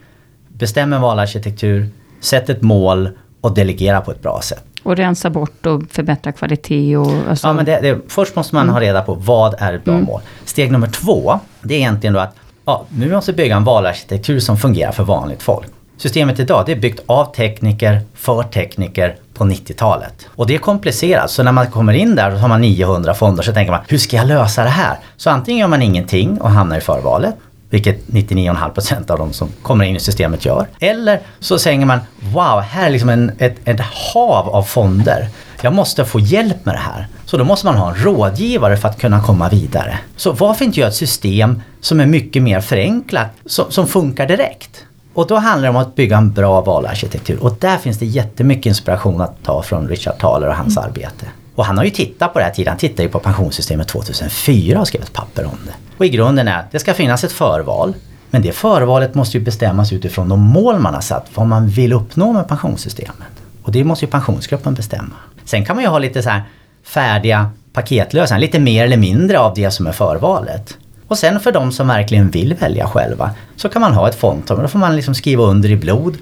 bestäm 0.48 0.92
en 0.92 1.00
valarkitektur, 1.00 1.88
sätt 2.20 2.48
ett 2.48 2.62
mål 2.62 3.08
och 3.40 3.54
delegera 3.54 4.00
på 4.00 4.10
ett 4.10 4.22
bra 4.22 4.40
sätt. 4.42 4.64
Och 4.82 4.96
rensa 4.96 5.30
bort 5.30 5.66
och 5.66 5.82
förbättra 5.90 6.32
kvalitet 6.32 6.96
och... 6.96 7.12
Alltså... 7.28 7.46
Ja 7.46 7.52
men 7.52 7.64
det, 7.64 7.80
det, 7.80 7.98
först 8.08 8.36
måste 8.36 8.54
man 8.54 8.62
mm. 8.62 8.72
ha 8.72 8.80
reda 8.80 9.02
på 9.02 9.14
vad 9.14 9.54
är 9.58 9.72
ett 9.72 9.84
bra 9.84 9.94
mm. 9.94 10.06
mål. 10.06 10.20
Steg 10.44 10.72
nummer 10.72 10.86
två, 10.86 11.40
det 11.62 11.74
är 11.74 11.78
egentligen 11.78 12.14
då 12.14 12.20
att 12.20 12.36
ja, 12.64 12.84
nu 12.88 13.12
måste 13.12 13.32
vi 13.32 13.36
bygga 13.36 13.56
en 13.56 13.64
valarkitektur 13.64 14.40
som 14.40 14.56
fungerar 14.56 14.92
för 14.92 15.04
vanligt 15.04 15.42
folk. 15.42 15.68
Systemet 16.02 16.40
idag 16.40 16.66
det 16.66 16.72
är 16.72 16.76
byggt 16.76 17.00
av 17.06 17.34
tekniker, 17.34 18.00
för 18.14 18.42
tekniker 18.42 19.16
på 19.34 19.44
90-talet. 19.44 20.28
Och 20.28 20.46
det 20.46 20.54
är 20.54 20.58
komplicerat, 20.58 21.30
så 21.30 21.42
när 21.42 21.52
man 21.52 21.70
kommer 21.70 21.92
in 21.92 22.14
där 22.14 22.32
och 22.32 22.38
har 22.38 22.48
man 22.48 22.60
900 22.60 23.14
fonder 23.14 23.42
så 23.42 23.52
tänker 23.52 23.72
man, 23.72 23.80
hur 23.88 23.98
ska 23.98 24.16
jag 24.16 24.26
lösa 24.26 24.64
det 24.64 24.70
här? 24.70 24.98
Så 25.16 25.30
antingen 25.30 25.60
gör 25.60 25.68
man 25.68 25.82
ingenting 25.82 26.40
och 26.40 26.50
hamnar 26.50 26.78
i 26.78 26.80
förvalet, 26.80 27.34
vilket 27.70 28.06
99,5% 28.06 29.10
av 29.10 29.18
de 29.18 29.32
som 29.32 29.48
kommer 29.62 29.84
in 29.84 29.96
i 29.96 30.00
systemet 30.00 30.44
gör. 30.44 30.66
Eller 30.80 31.20
så 31.40 31.58
säger 31.58 31.86
man, 31.86 31.98
wow, 32.20 32.60
här 32.60 32.86
är 32.86 32.90
liksom 32.90 33.08
en, 33.08 33.32
ett, 33.38 33.56
ett 33.64 33.80
hav 33.80 34.48
av 34.48 34.62
fonder. 34.62 35.28
Jag 35.60 35.72
måste 35.72 36.04
få 36.04 36.20
hjälp 36.20 36.64
med 36.64 36.74
det 36.74 36.78
här. 36.78 37.06
Så 37.24 37.36
då 37.36 37.44
måste 37.44 37.66
man 37.66 37.76
ha 37.76 37.90
en 37.90 38.04
rådgivare 38.04 38.76
för 38.76 38.88
att 38.88 39.00
kunna 39.00 39.22
komma 39.22 39.48
vidare. 39.48 39.98
Så 40.16 40.32
varför 40.32 40.64
inte 40.64 40.80
göra 40.80 40.90
ett 40.90 40.96
system 40.96 41.62
som 41.80 42.00
är 42.00 42.06
mycket 42.06 42.42
mer 42.42 42.60
förenklat, 42.60 43.28
som, 43.46 43.70
som 43.70 43.86
funkar 43.86 44.26
direkt? 44.26 44.86
Och 45.14 45.26
då 45.26 45.36
handlar 45.36 45.68
det 45.68 45.70
om 45.70 45.82
att 45.82 45.94
bygga 45.94 46.16
en 46.16 46.32
bra 46.32 46.60
valarkitektur 46.60 47.42
och 47.42 47.56
där 47.60 47.78
finns 47.78 47.98
det 47.98 48.06
jättemycket 48.06 48.66
inspiration 48.66 49.20
att 49.20 49.42
ta 49.42 49.62
från 49.62 49.88
Richard 49.88 50.18
Thaler 50.18 50.48
och 50.48 50.54
hans 50.54 50.76
mm. 50.76 50.88
arbete. 50.88 51.26
Och 51.54 51.64
han 51.64 51.78
har 51.78 51.84
ju 51.84 51.90
tittat 51.90 52.32
på 52.32 52.38
det 52.38 52.44
här 52.44 52.52
tidigare, 52.52 52.70
han 52.70 52.78
tittade 52.78 53.02
ju 53.02 53.08
på 53.08 53.18
pensionssystemet 53.18 53.88
2004 53.88 54.80
och 54.80 54.88
skrev 54.88 55.02
ett 55.02 55.12
papper 55.12 55.44
om 55.44 55.58
det. 55.66 55.72
Och 55.98 56.06
i 56.06 56.08
grunden 56.08 56.48
är 56.48 56.58
att 56.58 56.72
det 56.72 56.78
ska 56.78 56.94
finnas 56.94 57.24
ett 57.24 57.32
förval. 57.32 57.94
Men 58.30 58.42
det 58.42 58.52
förvalet 58.52 59.14
måste 59.14 59.38
ju 59.38 59.44
bestämmas 59.44 59.92
utifrån 59.92 60.28
de 60.28 60.40
mål 60.40 60.78
man 60.78 60.94
har 60.94 61.00
satt, 61.00 61.26
vad 61.34 61.46
man 61.46 61.68
vill 61.68 61.92
uppnå 61.92 62.32
med 62.32 62.48
pensionssystemet. 62.48 63.42
Och 63.62 63.72
det 63.72 63.84
måste 63.84 64.04
ju 64.04 64.10
pensionsgruppen 64.10 64.74
bestämma. 64.74 65.14
Sen 65.44 65.64
kan 65.64 65.76
man 65.76 65.84
ju 65.84 65.90
ha 65.90 65.98
lite 65.98 66.22
så 66.22 66.30
här 66.30 66.42
färdiga 66.84 67.50
paketlösningar, 67.72 68.40
lite 68.40 68.60
mer 68.60 68.84
eller 68.84 68.96
mindre 68.96 69.38
av 69.38 69.54
det 69.54 69.70
som 69.70 69.86
är 69.86 69.92
förvalet. 69.92 70.78
Och 71.12 71.18
sen 71.18 71.40
för 71.40 71.52
de 71.52 71.72
som 71.72 71.88
verkligen 71.88 72.30
vill 72.30 72.54
välja 72.54 72.86
själva 72.86 73.30
så 73.56 73.68
kan 73.68 73.82
man 73.82 73.92
ha 73.92 74.08
ett 74.08 74.14
fondtorg. 74.14 74.62
Då 74.62 74.68
får 74.68 74.78
man 74.78 74.96
liksom 74.96 75.14
skriva 75.14 75.42
under 75.42 75.70
i 75.70 75.76
blod 75.76 76.16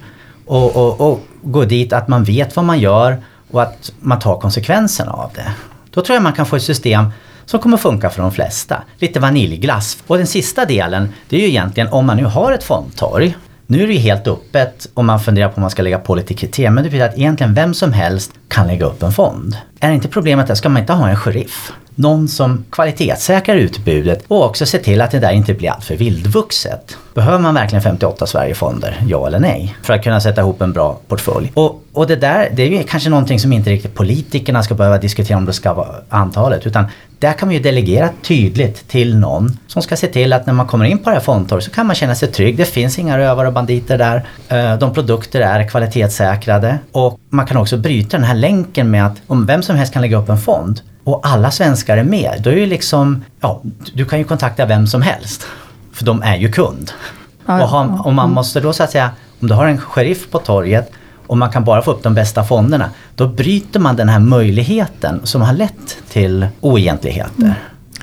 och, 0.45 0.75
och, 0.75 1.11
och 1.11 1.21
gå 1.41 1.65
dit 1.65 1.93
att 1.93 2.07
man 2.07 2.23
vet 2.23 2.55
vad 2.55 2.65
man 2.65 2.79
gör 2.79 3.17
och 3.51 3.61
att 3.61 3.91
man 3.99 4.19
tar 4.19 4.39
konsekvenserna 4.39 5.11
av 5.11 5.31
det. 5.35 5.51
Då 5.91 6.01
tror 6.01 6.15
jag 6.15 6.23
man 6.23 6.33
kan 6.33 6.45
få 6.45 6.55
ett 6.55 6.63
system 6.63 7.05
som 7.45 7.59
kommer 7.59 7.77
funka 7.77 8.09
för 8.09 8.21
de 8.21 8.31
flesta. 8.31 8.83
Lite 8.99 9.19
vaniljglass. 9.19 9.97
Och 10.07 10.17
den 10.17 10.27
sista 10.27 10.65
delen, 10.65 11.09
det 11.29 11.35
är 11.35 11.41
ju 11.41 11.47
egentligen 11.47 11.89
om 11.89 12.05
man 12.05 12.17
nu 12.17 12.25
har 12.25 12.51
ett 12.51 12.63
fondtorg. 12.63 13.37
Nu 13.67 13.83
är 13.83 13.87
det 13.87 13.93
ju 13.93 13.99
helt 13.99 14.27
öppet 14.27 14.87
om 14.93 15.05
man 15.05 15.19
funderar 15.19 15.49
på 15.49 15.55
om 15.55 15.61
man 15.61 15.69
ska 15.69 15.81
lägga 15.81 15.99
på 15.99 16.15
lite 16.15 16.33
kriterier. 16.33 16.71
Men 16.71 16.83
det 16.83 16.89
betyder 16.89 17.09
att 17.09 17.17
egentligen 17.17 17.53
vem 17.53 17.73
som 17.73 17.93
helst 17.93 18.31
kan 18.47 18.67
lägga 18.67 18.85
upp 18.85 19.03
en 19.03 19.11
fond. 19.11 19.57
Är 19.79 19.91
inte 19.91 20.07
problemet 20.07 20.49
att 20.49 20.57
ska 20.57 20.69
man 20.69 20.81
inte 20.81 20.93
ha 20.93 21.09
en 21.09 21.15
sheriff? 21.15 21.71
Någon 21.95 22.27
som 22.27 22.65
kvalitetssäkrar 22.69 23.55
utbudet 23.55 24.23
och 24.27 24.45
också 24.45 24.65
ser 24.65 24.79
till 24.79 25.01
att 25.01 25.11
det 25.11 25.19
där 25.19 25.31
inte 25.31 25.53
blir 25.53 25.69
alltför 25.69 25.95
vildvuxet. 25.95 26.97
Behöver 27.13 27.39
man 27.39 27.53
verkligen 27.53 27.81
58 27.81 28.27
Sverigefonder? 28.27 29.03
Ja 29.07 29.27
eller 29.27 29.39
nej? 29.39 29.75
För 29.83 29.93
att 29.93 30.03
kunna 30.03 30.21
sätta 30.21 30.41
ihop 30.41 30.61
en 30.61 30.73
bra 30.73 30.99
portfölj. 31.07 31.51
Och, 31.53 31.83
och 31.93 32.07
det 32.07 32.15
där, 32.15 32.49
det 32.53 32.63
är 32.63 32.67
ju 32.67 32.83
kanske 32.83 33.09
någonting 33.09 33.39
som 33.39 33.53
inte 33.53 33.69
riktigt 33.69 33.95
politikerna 33.95 34.63
ska 34.63 34.75
behöva 34.75 34.97
diskutera 34.97 35.37
om 35.37 35.45
det 35.45 35.53
ska 35.53 35.73
vara 35.73 35.95
antalet. 36.09 36.67
Utan 36.67 36.85
där 37.19 37.33
kan 37.33 37.47
man 37.47 37.55
ju 37.55 37.61
delegera 37.61 38.09
tydligt 38.21 38.87
till 38.87 39.17
någon 39.17 39.57
som 39.67 39.81
ska 39.81 39.95
se 39.95 40.07
till 40.07 40.33
att 40.33 40.45
när 40.45 40.53
man 40.53 40.67
kommer 40.67 40.85
in 40.85 40.97
på 40.97 41.09
det 41.09 41.15
här 41.15 41.21
fondtorget 41.23 41.65
så 41.65 41.71
kan 41.71 41.87
man 41.87 41.95
känna 41.95 42.15
sig 42.15 42.31
trygg. 42.31 42.57
Det 42.57 42.65
finns 42.65 42.99
inga 42.99 43.17
rövare 43.17 43.47
och 43.47 43.53
banditer 43.53 43.97
där. 43.97 44.25
Eh, 44.47 44.77
de 44.77 44.93
produkter 44.93 45.41
är 45.41 45.69
kvalitetssäkrade 45.69 46.79
och 46.91 47.19
man 47.29 47.47
kan 47.47 47.57
också 47.57 47.77
bryta 47.77 48.17
den 48.17 48.25
här 48.25 48.35
länken 48.35 48.91
med 48.91 49.05
att 49.05 49.21
om 49.27 49.45
vem 49.45 49.63
som 49.63 49.75
helst 49.75 49.93
kan 49.93 50.01
lägga 50.01 50.17
upp 50.17 50.29
en 50.29 50.37
fond 50.37 50.81
och 51.03 51.19
alla 51.23 51.51
svenskar 51.51 51.97
är 51.97 52.03
med, 52.03 52.41
då 52.43 52.49
är 52.49 52.55
ju 52.55 52.65
liksom, 52.65 53.23
ja, 53.39 53.61
du 53.93 54.05
kan 54.05 54.19
ju 54.19 54.25
kontakta 54.25 54.65
vem 54.65 54.87
som 54.87 55.01
helst. 55.01 55.47
För 55.93 56.05
de 56.05 56.21
är 56.21 56.35
ju 56.35 56.51
kund. 56.51 56.91
Ja, 57.45 57.63
och, 57.63 57.69
har, 57.69 58.07
och 58.07 58.13
man 58.13 58.25
mm. 58.25 58.35
måste 58.35 58.59
då 58.59 58.73
så 58.73 58.83
att 58.83 58.91
säga, 58.91 59.09
om 59.39 59.47
du 59.47 59.53
har 59.53 59.65
en 59.65 59.77
sheriff 59.77 60.31
på 60.31 60.39
torget 60.39 60.91
och 61.27 61.37
man 61.37 61.51
kan 61.51 61.63
bara 61.63 61.81
få 61.81 61.91
upp 61.91 62.03
de 62.03 62.13
bästa 62.13 62.43
fonderna, 62.43 62.89
då 63.15 63.27
bryter 63.27 63.79
man 63.79 63.95
den 63.95 64.09
här 64.09 64.19
möjligheten 64.19 65.21
som 65.23 65.41
har 65.41 65.53
lett 65.53 65.97
till 66.09 66.47
oegentligheter. 66.61 67.41
Mm. 67.41 67.53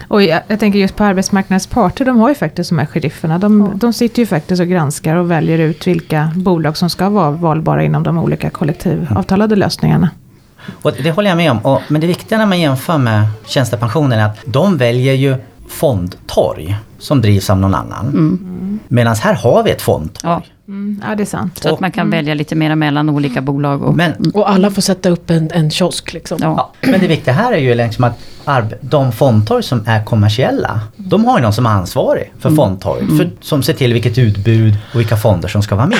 Och 0.09 0.23
jag, 0.23 0.43
jag, 0.49 0.61
tänker 0.61 0.79
just 0.79 0.97
på 0.97 1.05
arbetsmarknadens 1.05 1.67
parter, 1.67 2.05
de 2.05 2.19
har 2.19 2.29
ju 2.29 2.35
faktiskt 2.35 2.71
de 2.71 2.79
här 2.79 2.87
sherifferna. 2.87 3.39
De, 3.39 3.79
de 3.79 3.93
sitter 3.93 4.23
ju 4.23 4.27
faktiskt 4.27 4.61
och 4.61 4.69
granskar 4.69 5.17
och 5.17 5.31
väljer 5.31 5.59
ut 5.59 5.87
vilka 5.87 6.33
bolag 6.35 6.77
som 6.77 6.91
ska 6.91 7.09
vara 7.09 7.31
valbara 7.31 7.85
inom 7.85 8.03
de 8.03 8.19
olika 8.19 8.51
kollektivavtalade 8.51 9.57
lösningarna. 9.57 10.11
Och 10.83 10.92
det 10.92 11.11
håller 11.11 11.28
jag 11.28 11.37
med 11.37 11.50
om. 11.50 11.59
Och, 11.59 11.83
men 11.88 12.00
det 12.00 12.07
viktiga 12.07 12.38
när 12.38 12.46
man 12.46 12.61
jämför 12.61 12.98
med 12.98 13.26
tjänstepensionen 13.46 14.18
är 14.18 14.24
att 14.26 14.38
de 14.44 14.76
väljer 14.76 15.14
ju 15.14 15.37
fondtorg 15.68 16.76
som 16.98 17.20
drivs 17.22 17.50
av 17.50 17.59
någon 17.59 17.74
annan. 17.74 18.07
Mm. 18.07 18.78
Medan 18.88 19.16
här 19.16 19.35
har 19.35 19.62
vi 19.62 19.70
ett 19.70 19.83
fondtorg. 19.83 20.33
Ja. 20.33 20.42
Mm, 20.68 21.02
ja, 21.07 21.14
det 21.14 21.22
är 21.22 21.26
sant. 21.26 21.59
Så 21.59 21.74
att 21.74 21.81
man 21.81 21.92
kan 21.92 22.07
mm. 22.07 22.11
välja 22.18 22.35
lite 22.35 22.54
mera 22.54 22.76
mellan 22.76 23.11
olika 23.11 23.42
bolag. 23.42 23.83
Och, 23.83 23.96
men, 23.96 24.12
och 24.35 24.50
alla 24.50 24.70
får 24.70 24.83
sätta 24.83 25.09
upp 25.09 25.31
en, 25.31 25.50
en 25.52 25.70
kiosk. 25.70 26.12
Liksom. 26.12 26.38
Ja. 26.40 26.72
ja. 26.81 26.90
men 26.90 27.00
det 27.00 27.07
viktiga 27.07 27.35
här 27.35 27.52
är 27.52 27.59
ju 27.59 27.74
liksom 27.74 28.04
att 28.04 28.18
de 28.81 29.12
fondtorg 29.12 29.62
som 29.62 29.83
är 29.87 30.04
kommersiella, 30.04 30.81
de 30.96 31.24
har 31.24 31.38
ju 31.38 31.42
någon 31.42 31.52
som 31.52 31.66
är 31.66 31.70
ansvarig 31.70 32.33
för 32.38 32.48
mm. 32.48 32.57
fondtorg. 32.57 33.07
För, 33.07 33.24
mm. 33.24 33.31
som 33.40 33.62
ser 33.62 33.72
till 33.72 33.92
vilket 33.92 34.18
utbud 34.18 34.76
och 34.92 35.00
vilka 35.00 35.16
fonder 35.16 35.48
som 35.48 35.62
ska 35.62 35.76
vara 35.76 35.87
med. 35.87 35.98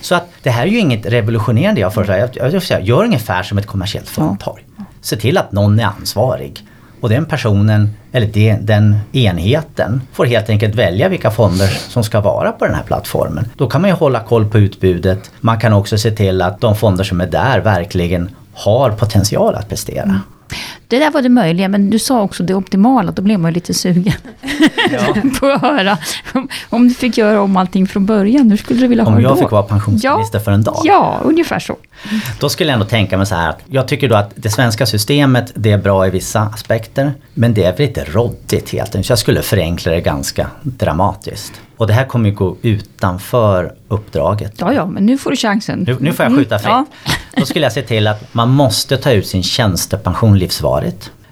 Så 0.00 0.14
att 0.14 0.30
det 0.42 0.50
här 0.50 0.62
är 0.62 0.70
ju 0.70 0.78
inget 0.78 1.06
revolutionerande 1.06 1.80
jag 1.80 1.94
föreslår. 1.94 2.16
Jag, 2.16 2.30
jag, 2.52 2.62
jag 2.68 2.82
gör 2.82 3.04
ungefär 3.04 3.42
som 3.42 3.58
ett 3.58 3.66
kommersiellt 3.66 4.08
fondtorg. 4.08 4.62
se 5.00 5.16
till 5.16 5.38
att 5.38 5.52
någon 5.52 5.80
är 5.80 5.84
ansvarig. 5.84 6.64
Och 7.06 7.10
den 7.10 7.24
personen, 7.24 7.90
eller 8.12 8.26
det, 8.26 8.56
den 8.60 8.96
enheten, 9.12 10.02
får 10.12 10.26
helt 10.26 10.50
enkelt 10.50 10.74
välja 10.74 11.08
vilka 11.08 11.30
fonder 11.30 11.66
som 11.66 12.04
ska 12.04 12.20
vara 12.20 12.52
på 12.52 12.66
den 12.66 12.74
här 12.74 12.82
plattformen. 12.82 13.48
Då 13.56 13.68
kan 13.68 13.80
man 13.80 13.90
ju 13.90 13.96
hålla 13.96 14.20
koll 14.20 14.46
på 14.46 14.58
utbudet. 14.58 15.30
Man 15.40 15.60
kan 15.60 15.72
också 15.72 15.98
se 15.98 16.10
till 16.10 16.42
att 16.42 16.60
de 16.60 16.76
fonder 16.76 17.04
som 17.04 17.20
är 17.20 17.26
där 17.26 17.60
verkligen 17.60 18.30
har 18.54 18.90
potential 18.90 19.54
att 19.54 19.68
prestera. 19.68 20.02
Mm. 20.02 20.18
Det 20.88 20.98
där 20.98 21.10
var 21.10 21.22
det 21.22 21.28
möjliga, 21.28 21.68
men 21.68 21.90
du 21.90 21.98
sa 21.98 22.22
också 22.22 22.42
det 22.42 22.54
optimala, 22.54 23.12
då 23.12 23.22
blev 23.22 23.40
man 23.40 23.50
ju 23.50 23.54
lite 23.54 23.74
sugen 23.74 24.12
ja. 24.90 25.14
på 25.40 25.46
att 25.46 25.60
höra. 25.60 25.98
Om, 26.68 26.88
du 26.88 26.94
fick 26.94 27.18
göra 27.18 27.40
om 27.40 27.56
allting 27.56 27.86
från 27.86 28.06
början, 28.06 28.50
hur 28.50 28.56
skulle 28.56 28.80
du 28.80 28.86
vilja 28.86 29.04
om 29.04 29.12
ha 29.12 29.20
det 29.20 29.24
då? 29.24 29.30
Om 29.30 29.36
jag 29.36 29.44
fick 29.44 29.50
vara 29.50 29.62
pensionsminister 29.62 30.38
ja. 30.38 30.44
för 30.44 30.52
en 30.52 30.62
dag? 30.62 30.80
Ja, 30.84 31.20
ungefär 31.24 31.58
så. 31.58 31.76
Då 32.40 32.48
skulle 32.48 32.70
jag 32.70 32.74
ändå 32.74 32.86
tänka 32.86 33.16
mig 33.16 33.26
så 33.26 33.34
här 33.34 33.50
att 33.50 33.60
jag 33.66 33.88
tycker 33.88 34.08
då 34.08 34.16
att 34.16 34.32
det 34.34 34.50
svenska 34.50 34.86
systemet, 34.86 35.52
det 35.54 35.72
är 35.72 35.78
bra 35.78 36.06
i 36.06 36.10
vissa 36.10 36.40
aspekter, 36.40 37.12
men 37.34 37.54
det 37.54 37.64
är 37.64 37.72
väl 37.72 37.86
lite 37.86 38.04
råddigt 38.04 38.70
helt 38.70 38.94
enkelt. 38.94 39.06
Så 39.06 39.10
jag 39.10 39.18
skulle 39.18 39.42
förenkla 39.42 39.92
det 39.92 40.00
ganska 40.00 40.46
dramatiskt. 40.62 41.52
Och 41.76 41.86
det 41.86 41.92
här 41.92 42.04
kommer 42.04 42.28
ju 42.28 42.34
gå 42.34 42.56
utanför 42.62 43.74
uppdraget. 43.88 44.54
Ja, 44.56 44.72
ja, 44.72 44.86
men 44.86 45.06
nu 45.06 45.18
får 45.18 45.30
du 45.30 45.36
chansen. 45.36 45.84
Nu, 45.86 45.96
nu 46.00 46.12
får 46.12 46.24
jag 46.24 46.36
skjuta 46.36 46.58
fritt. 46.58 46.68
Mm, 46.68 46.86
ja. 47.04 47.12
Då 47.36 47.46
skulle 47.46 47.64
jag 47.64 47.72
se 47.72 47.82
till 47.82 48.06
att 48.06 48.34
man 48.34 48.50
måste 48.50 48.96
ta 48.96 49.12
ut 49.12 49.26
sin 49.26 49.42
tjänstepension 49.42 50.38
livsvarigt. 50.38 50.75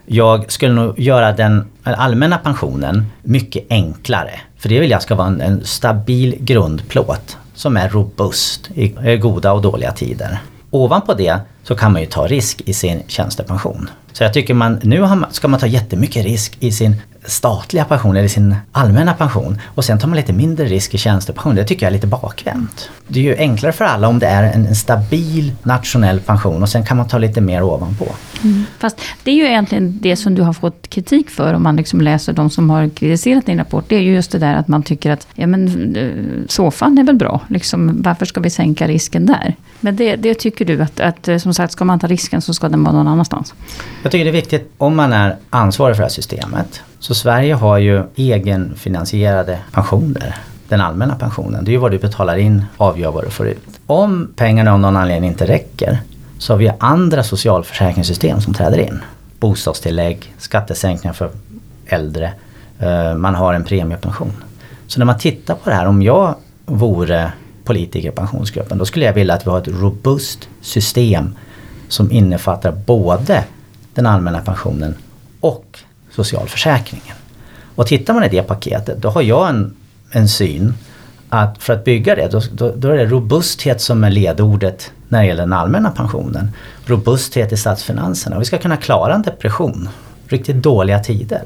Jag 0.07 0.53
skulle 0.53 0.75
nog 0.75 0.99
göra 0.99 1.33
den 1.33 1.65
allmänna 1.83 2.39
pensionen 2.39 3.07
mycket 3.23 3.67
enklare. 3.71 4.41
För 4.59 4.69
det 4.69 4.81
vill 4.81 4.91
jag 4.91 5.03
ska 5.03 5.15
vara 5.15 5.27
en, 5.27 5.41
en 5.41 5.65
stabil 5.65 6.37
grundplåt 6.41 7.37
som 7.55 7.77
är 7.77 7.89
robust 7.89 8.71
i 8.75 9.17
goda 9.17 9.53
och 9.53 9.63
dåliga 9.63 9.93
tider. 9.93 10.39
Ovanpå 10.71 11.15
det 11.15 11.41
så 11.65 11.75
kan 11.75 11.93
man 11.93 12.01
ju 12.01 12.07
ta 12.07 12.27
risk 12.27 12.63
i 12.65 12.75
sin 12.75 13.03
tjänstepension. 13.07 13.91
Så 14.13 14.25
jag 14.25 14.33
tycker 14.33 14.55
man, 14.55 14.81
nu 14.83 15.09
ska 15.31 15.49
man 15.49 15.61
ta 15.61 15.67
jättemycket 15.67 16.25
risk 16.25 16.57
i 16.61 16.73
sin 16.73 16.97
statliga 17.27 17.85
pension 17.85 18.17
eller 18.17 18.29
sin 18.29 18.57
allmänna 18.73 19.15
pension 19.15 19.61
och 19.65 19.85
sen 19.85 19.99
tar 19.99 20.09
man 20.09 20.17
lite 20.17 20.33
mindre 20.33 20.67
risk 20.67 20.95
i 20.95 20.99
tjänstepension. 20.99 21.55
Det 21.55 21.65
tycker 21.65 21.87
jag 21.87 21.91
är 21.91 21.95
lite 21.95 22.07
bakvänt. 22.07 22.91
Det 23.09 23.21
är 23.21 23.25
ju 23.25 23.37
enklare 23.37 23.73
för 23.73 23.85
alla 23.85 24.09
om 24.09 24.19
det 24.19 24.27
är 24.27 24.43
en, 24.43 24.67
en 24.67 24.77
stabil 24.77 25.53
nationell 25.63 26.21
pension 26.21 26.63
och 26.63 26.69
sen 26.69 26.85
kan 26.85 26.97
man 26.97 27.09
ta 27.09 27.19
lite 27.19 27.41
mer 27.41 27.63
ovanpå. 27.63 28.07
Mm. 28.43 28.65
Fast 28.79 29.01
det 29.23 29.31
är 29.31 29.35
ju 29.35 29.45
egentligen 29.45 29.99
det 30.03 30.17
som 30.17 30.35
du 30.35 30.43
har 30.43 30.53
fått 30.53 30.89
kritik 30.89 31.31
för 31.31 31.55
om 31.55 31.63
man 31.63 31.77
liksom 31.77 32.01
läser 32.01 32.33
de 32.33 32.51
som 32.51 32.71
har 32.71 32.89
kritiserat 32.89 33.47
din 33.47 33.59
rapport. 33.59 33.85
Det 33.89 33.97
är 33.97 34.01
ju 34.01 34.15
just 34.15 34.31
det 34.31 34.39
där 34.39 34.55
att 34.55 34.69
man 34.69 34.83
tycker 34.83 35.11
att 35.11 35.27
ja, 35.35 35.47
men, 35.47 35.67
eh, 35.97 36.99
är 36.99 37.05
väl 37.05 37.17
bra. 37.17 37.41
Liksom, 37.49 38.03
varför 38.03 38.27
ska 38.27 38.41
vi 38.41 38.51
sänka 38.51 38.89
risken 38.89 39.27
där? 39.27 39.55
Men 39.81 39.97
det, 39.97 40.17
det 40.17 40.35
tycker 40.35 40.65
du 40.65 40.83
att, 40.83 41.01
att 41.01 41.29
eh, 41.29 41.39
som 41.39 41.54
som 41.55 41.63
sagt 41.63 41.73
ska 41.73 41.85
man 41.85 41.99
ta 41.99 42.07
risken 42.07 42.43
så 42.43 42.55
ska 42.55 42.69
den 42.69 42.85
vara 42.85 42.95
någon 42.95 43.09
annanstans? 43.09 43.55
Jag 44.03 44.13
tycker 44.13 44.25
det 44.25 44.31
är 44.31 44.33
viktigt 44.33 44.71
om 44.79 44.97
man 44.97 45.13
är 45.13 45.37
ansvarig 45.51 45.97
för 45.97 46.03
det 46.03 46.05
här 46.05 46.11
systemet 46.11 46.81
så 46.99 47.15
Sverige 47.15 47.55
har 47.55 47.79
ju 47.79 48.03
egenfinansierade 48.17 49.59
pensioner. 49.73 50.37
Den 50.69 50.81
allmänna 50.81 51.15
pensionen, 51.15 51.65
det 51.65 51.71
är 51.71 51.73
ju 51.73 51.79
vad 51.79 51.91
du 51.91 51.99
betalar 51.99 52.37
in 52.37 52.65
avgör 52.77 53.11
vad 53.11 53.25
du 53.25 53.31
får 53.31 53.47
ut. 53.47 53.81
Om 53.87 54.33
pengarna 54.37 54.73
av 54.73 54.81
någon 54.81 54.97
anledning 54.97 55.31
inte 55.31 55.47
räcker 55.47 55.99
så 56.39 56.53
har 56.53 56.59
vi 56.59 56.71
andra 56.79 57.23
socialförsäkringssystem 57.23 58.41
som 58.41 58.55
träder 58.55 58.79
in. 58.79 59.01
Bostadstillägg, 59.41 60.35
skattesänkningar 60.39 61.15
för 61.15 61.31
äldre, 61.87 62.33
eh, 62.79 63.15
man 63.15 63.35
har 63.35 63.55
en 63.55 63.65
premiepension. 63.65 64.33
Så 64.87 64.99
när 64.99 65.07
man 65.07 65.19
tittar 65.19 65.55
på 65.55 65.71
det 65.71 65.77
här, 65.77 65.87
om 65.87 66.03
jag 66.03 66.35
vore 66.67 67.33
politiker 67.65 68.09
i 68.09 68.13
pensionsgruppen, 68.13 68.79
då 68.79 68.85
skulle 68.85 69.05
jag 69.05 69.13
vilja 69.13 69.35
att 69.35 69.47
vi 69.47 69.51
har 69.51 69.59
ett 69.59 69.69
robust 69.69 70.49
system 70.61 71.35
som 71.95 72.13
innefattar 72.13 72.73
både 72.73 73.45
den 73.95 74.07
allmänna 74.07 74.41
pensionen 74.41 74.95
och 75.41 75.79
socialförsäkringen. 76.11 77.17
Och 77.75 77.87
tittar 77.87 78.15
man 78.15 78.25
i 78.25 78.29
det 78.29 78.43
paketet 78.43 79.03
då 79.03 79.09
har 79.09 79.23
jag 79.23 79.49
en, 79.49 79.77
en 80.11 80.29
syn 80.29 80.75
att 81.29 81.63
för 81.63 81.73
att 81.73 81.85
bygga 81.85 82.15
det 82.15 82.29
då, 82.33 82.41
då, 82.53 82.73
då, 82.77 82.89
är 82.89 82.97
det 82.97 83.05
robusthet 83.05 83.81
som 83.81 84.05
är 84.05 84.11
ledordet 84.11 84.93
när 85.09 85.21
det 85.21 85.27
gäller 85.27 85.43
den 85.43 85.53
allmänna 85.53 85.91
pensionen. 85.91 86.51
Robusthet 86.85 87.53
i 87.53 87.57
statsfinanserna. 87.57 88.39
Vi 88.39 88.45
ska 88.45 88.59
kunna 88.59 88.77
klara 88.77 89.15
en 89.15 89.23
depression, 89.23 89.89
riktigt 90.29 90.57
dåliga 90.57 90.99
tider. 90.99 91.43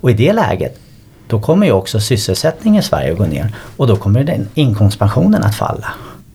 Och 0.00 0.10
i 0.10 0.14
det 0.14 0.32
läget 0.32 0.80
då 1.26 1.40
kommer 1.40 1.66
ju 1.66 1.72
också 1.72 2.00
sysselsättningen 2.00 2.80
i 2.80 2.82
Sverige 2.82 3.12
att 3.12 3.18
gå 3.18 3.24
ner 3.24 3.54
och 3.76 3.86
då 3.86 3.96
kommer 3.96 4.24
den 4.24 4.48
inkomstpensionen 4.54 5.42
att 5.42 5.56
falla. 5.56 5.88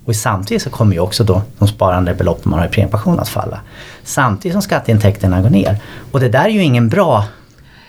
Och 0.10 0.16
samtidigt 0.16 0.64
så 0.64 0.70
kommer 0.70 0.94
ju 0.94 1.00
också 1.00 1.24
då 1.24 1.42
de 1.60 1.68
sparande 1.68 2.14
beloppen 2.14 2.50
man 2.50 2.60
har 2.60 2.68
i 2.68 2.70
premiepension 2.70 3.20
att 3.20 3.30
falla. 3.30 3.60
Samtidigt 4.04 4.54
som 4.54 4.62
skatteintäkterna 4.62 5.42
går 5.42 5.50
ner. 5.50 5.78
Och 6.12 6.20
det 6.20 6.30
där 6.30 6.46
är 6.46 6.50
ju 6.50 6.64
ingen 6.64 6.90
bra 6.90 7.26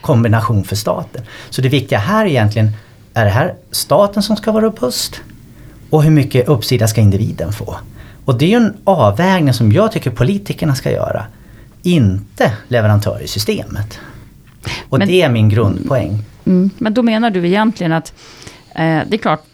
kombination 0.01 0.65
för 0.65 0.77
staten. 0.77 1.23
Så 1.51 1.63
det 1.63 1.69
viktiga 1.69 1.99
här 1.99 2.27
egentligen, 2.27 2.71
är 3.15 3.25
det 3.25 3.31
här 3.31 3.55
staten 3.71 4.23
som 4.23 4.37
ska 4.37 4.53
vara 4.53 4.65
robust? 4.65 5.21
Och 5.91 6.03
hur 6.03 6.11
mycket 6.11 6.49
uppsida 6.49 6.89
ska 6.89 7.01
individen 7.01 7.53
få? 7.53 7.77
Och 8.25 8.39
det 8.39 8.45
är 8.45 8.49
ju 8.49 8.57
en 8.57 8.77
avvägning 8.85 9.55
som 9.55 9.73
jag 9.73 9.93
tycker 9.93 10.11
politikerna 10.11 10.75
ska 10.75 10.91
göra. 10.91 11.27
Inte 11.83 12.53
leverantörer 12.69 13.23
i 13.23 13.29
systemet. 13.29 13.99
Och 14.89 14.99
men, 14.99 15.09
det 15.09 15.23
är 15.23 15.29
min 15.29 15.49
grundpoäng. 15.49 16.25
Mm, 16.45 16.71
men 16.79 16.95
då 16.95 17.03
menar 17.03 17.31
du 17.31 17.47
egentligen 17.47 17.93
att 17.93 18.13
eh, 18.75 19.01
det 19.09 19.17
är 19.17 19.19
klart, 19.19 19.45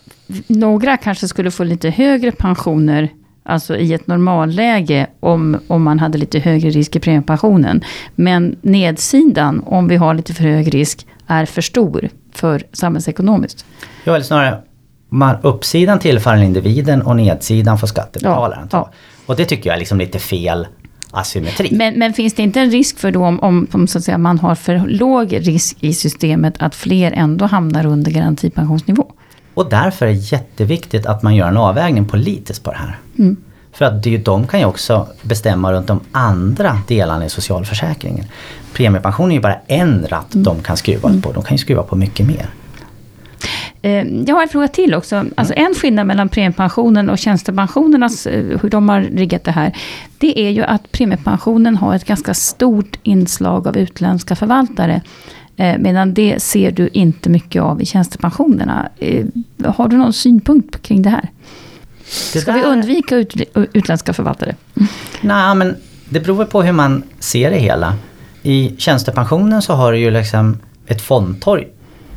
några 0.47 0.97
kanske 0.97 1.29
skulle 1.29 1.51
få 1.51 1.65
lite 1.65 1.91
högre 1.91 2.33
pensioner 2.33 3.11
Alltså 3.49 3.77
i 3.77 3.93
ett 3.93 4.07
normalläge 4.07 5.07
om, 5.21 5.59
om 5.67 5.83
man 5.83 5.99
hade 5.99 6.19
lite 6.19 6.39
högre 6.39 6.71
risk 6.71 6.97
i 6.97 7.01
premiepensionen. 7.01 7.85
Men 8.15 8.57
nedsidan, 8.63 9.63
om 9.67 9.89
vi 9.89 9.97
har 9.97 10.15
lite 10.15 10.35
för 10.35 10.45
hög 10.45 10.75
risk, 10.75 11.07
är 11.27 11.47
för 11.47 11.63
stor 11.63 12.09
för 12.33 12.63
samhällsekonomiskt. 12.73 13.65
Ja, 14.05 14.15
eller 14.15 14.25
snarare 14.25 14.63
man, 15.09 15.37
uppsidan 15.43 15.99
tillfaller 15.99 16.43
individen 16.43 17.03
och 17.03 17.17
nedsidan 17.17 17.79
får 17.79 17.87
skattebetalaren 17.87 18.69
ta. 18.69 18.77
Ja, 18.77 18.91
ja. 18.93 18.97
Och 19.27 19.37
det 19.37 19.45
tycker 19.45 19.71
jag 19.71 19.75
är 19.75 19.79
liksom 19.79 19.99
lite 19.99 20.19
fel 20.19 20.67
asymmetri. 21.11 21.69
Men, 21.73 21.99
men, 21.99 22.13
finns 22.13 22.35
det 22.35 22.43
inte 22.43 22.61
en 22.61 22.71
risk 22.71 22.99
för 22.99 23.11
då 23.11 23.25
om, 23.25 23.41
om, 23.41 23.67
om, 23.73 23.87
så 23.87 23.99
att 23.99 24.05
säga, 24.05 24.19
man 24.19 24.39
har 24.39 24.55
för 24.55 24.79
låg 24.87 25.33
risk 25.33 25.77
i 25.81 25.95
systemet 25.95 26.55
att 26.59 26.75
fler 26.75 27.13
ändå 27.13 27.47
hamnar 27.47 27.87
under 27.87 28.11
garantipensionsnivå? 28.11 29.13
Och 29.57 29.69
därför 29.71 30.07
är 30.07 30.11
det 30.11 30.17
jätteviktigt 30.17 31.07
att 31.07 31.23
man 31.23 31.35
gör 31.35 31.49
en 31.49 31.57
avvägning 31.57 32.05
politiskt 32.05 32.65
på 32.65 32.71
det 32.71 32.77
här. 32.77 32.99
Mm. 33.19 33.37
För 33.73 33.85
att 33.85 34.03
det, 34.03 34.19
de 34.19 34.47
kan 34.47 34.61
ju 34.61 34.67
också 34.67 35.09
bestämma 35.23 35.73
runt 35.73 35.87
de 35.87 36.01
andra 36.13 36.79
delarna 36.89 37.25
i 37.25 37.29
socialförsäkringen. 37.29 38.25
Premiepension 38.73 39.31
är 39.31 39.35
ju 39.35 39.41
bara 39.41 39.59
en 39.67 40.07
ratt 40.09 40.35
mm. 40.35 40.45
de 40.45 40.63
kan 40.63 40.77
skruva 40.77 41.09
mm. 41.09 41.23
på. 41.23 41.33
De 41.33 41.43
kan 41.43 41.55
ju 41.55 41.59
skruva 41.59 41.83
på 41.83 41.97
mycket 41.97 42.27
mer. 42.27 42.47
Eh, 43.83 44.07
jag 44.27 44.35
har 44.35 44.43
en 44.43 44.49
fråga 44.49 44.69
till 44.69 44.95
också. 44.95 45.25
Alltså 45.35 45.55
en 45.57 45.75
skillnad 45.75 46.07
mellan 46.07 46.29
premiepensionen 46.29 47.11
och 47.11 47.19
tjänstepensionernas, 47.19 48.27
eh, 48.27 48.61
hur 48.63 48.71
de 48.71 48.89
har 48.89 49.01
riggat 49.01 49.45
det 49.45 49.51
här. 49.51 49.77
Det 50.19 50.41
är 50.41 50.51
ju 50.51 50.63
att 50.63 50.93
premiepensionen 50.93 51.77
har 51.77 51.95
ett 51.95 52.05
ganska 52.05 52.35
stort 52.35 52.99
inslag 53.03 53.69
av 53.69 53.77
utländska 53.77 54.37
förvaltare. 54.37 55.03
Eh, 55.57 55.79
medan 55.79 56.15
det 56.15 56.43
ser 56.43 56.71
du 56.71 56.89
inte 56.89 57.31
mycket 57.31 57.63
av 57.63 57.83
i 57.83 57.87
tjänstepensionerna. 57.87 58.89
Eh, 58.99 59.27
har 59.65 59.89
du 59.89 59.97
någon 59.97 60.13
synpunkt 60.13 60.83
kring 60.83 61.03
det 61.03 61.11
här? 61.11 61.31
Det 62.33 62.41
Ska 62.41 62.53
vi 62.53 62.63
undvika 62.63 63.17
ut, 63.17 63.35
utländska 63.73 64.13
förvaltare? 64.13 64.55
Nej, 65.21 65.55
men 65.55 65.77
det 66.09 66.21
beror 66.21 66.45
på 66.45 66.63
hur 66.63 66.73
man 66.73 67.03
ser 67.19 67.51
det 67.51 67.59
hela. 67.59 67.95
I 68.43 68.75
tjänstepensionen 68.79 69.63
så 69.63 69.73
har 69.73 69.93
du 69.93 69.99
ju 69.99 70.11
liksom 70.11 70.59
ett 70.87 71.03
fondtorg 71.03 71.69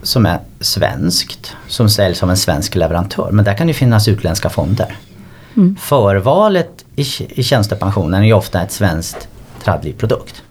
som 0.02 0.26
är 0.26 0.40
svenskt, 0.60 1.56
som 1.68 1.90
säljs 1.90 2.24
av 2.24 2.30
en 2.30 2.38
svensk 2.38 2.76
leverantör. 2.76 3.32
Men 3.32 3.46
där 3.46 3.54
kan 3.54 3.68
det 3.68 3.74
finnas 3.74 4.08
utländska 4.08 4.50
fonder. 4.50 4.98
Mm. 5.56 5.76
Förvalet 5.80 6.86
i, 6.96 7.06
i 7.30 7.44
tjänstepensionen 7.44 8.22
är 8.22 8.26
ju 8.26 8.34
ofta 8.34 8.62
ett 8.62 8.72
svenskt 8.72 9.28
tradlivprodukt. 9.64 10.44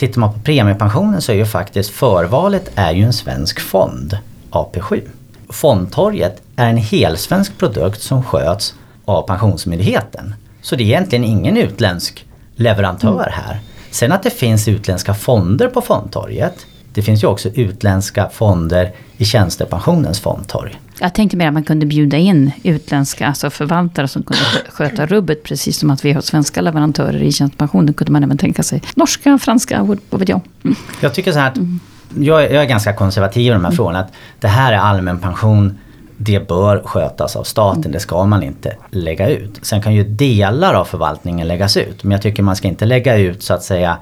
Tittar 0.00 0.20
man 0.20 0.32
på 0.32 0.40
premiepensionen 0.40 1.22
så 1.22 1.32
är 1.32 1.36
ju 1.36 1.46
faktiskt 1.46 1.90
förvalet 1.90 2.70
är 2.74 2.92
ju 2.92 3.02
en 3.02 3.12
svensk 3.12 3.60
fond, 3.60 4.18
AP7. 4.50 5.02
Fondtorget 5.48 6.42
är 6.56 6.68
en 6.68 6.76
helsvensk 6.76 7.58
produkt 7.58 8.02
som 8.02 8.22
sköts 8.22 8.74
av 9.04 9.22
Pensionsmyndigheten. 9.26 10.34
Så 10.62 10.76
det 10.76 10.82
är 10.82 10.86
egentligen 10.86 11.24
ingen 11.24 11.56
utländsk 11.56 12.26
leverantör 12.54 13.28
mm. 13.28 13.32
här. 13.32 13.60
Sen 13.90 14.12
att 14.12 14.22
det 14.22 14.30
finns 14.30 14.68
utländska 14.68 15.14
fonder 15.14 15.68
på 15.68 15.80
fondtorget 15.80 16.66
det 16.94 17.02
finns 17.02 17.22
ju 17.22 17.26
också 17.26 17.48
utländska 17.48 18.28
fonder 18.28 18.92
i 19.16 19.24
tjänstepensionens 19.24 20.20
fondtorg. 20.20 20.80
Jag 21.00 21.14
tänkte 21.14 21.36
mer 21.36 21.46
att 21.46 21.54
man 21.54 21.64
kunde 21.64 21.86
bjuda 21.86 22.16
in 22.16 22.52
utländska 22.62 23.26
alltså 23.26 23.50
förvaltare 23.50 24.08
som 24.08 24.22
kunde 24.22 24.42
sköta 24.68 25.06
rubbet. 25.06 25.42
Precis 25.42 25.78
som 25.78 25.90
att 25.90 26.04
vi 26.04 26.12
har 26.12 26.20
svenska 26.20 26.60
leverantörer 26.60 27.22
i 27.22 27.32
tjänstepensionen 27.32 27.94
kunde 27.94 28.12
man 28.12 28.24
även 28.24 28.38
tänka 28.38 28.62
sig 28.62 28.82
norska, 28.94 29.38
franska, 29.38 29.82
vad 30.10 30.20
vet 30.20 30.28
jag. 30.28 30.40
Mm. 30.64 30.76
Jag 31.00 31.14
tycker 31.14 31.32
så 31.32 31.38
här 31.38 31.48
att 31.48 31.56
mm. 31.56 31.80
jag, 32.18 32.42
jag, 32.42 32.62
är 32.62 32.64
ganska 32.64 32.92
konservativ 32.92 33.42
i 33.42 33.48
de 33.48 33.52
här 33.52 33.58
mm. 33.58 33.72
frågorna. 33.72 33.98
Att 33.98 34.12
det 34.40 34.48
här 34.48 34.72
är 34.72 34.78
allmän 34.78 35.18
pension. 35.18 35.78
Det 36.16 36.48
bör 36.48 36.82
skötas 36.84 37.36
av 37.36 37.44
staten, 37.44 37.80
mm. 37.80 37.92
det 37.92 38.00
ska 38.00 38.24
man 38.24 38.42
inte 38.42 38.76
lägga 38.90 39.28
ut. 39.28 39.58
Sen 39.62 39.82
kan 39.82 39.94
ju 39.94 40.04
delar 40.04 40.74
av 40.74 40.84
förvaltningen 40.84 41.48
läggas 41.48 41.76
ut. 41.76 42.04
Men 42.04 42.12
jag 42.12 42.22
tycker 42.22 42.42
man 42.42 42.56
ska 42.56 42.68
inte 42.68 42.84
lägga 42.84 43.16
ut 43.16 43.42
så 43.42 43.54
att 43.54 43.62
säga 43.62 43.98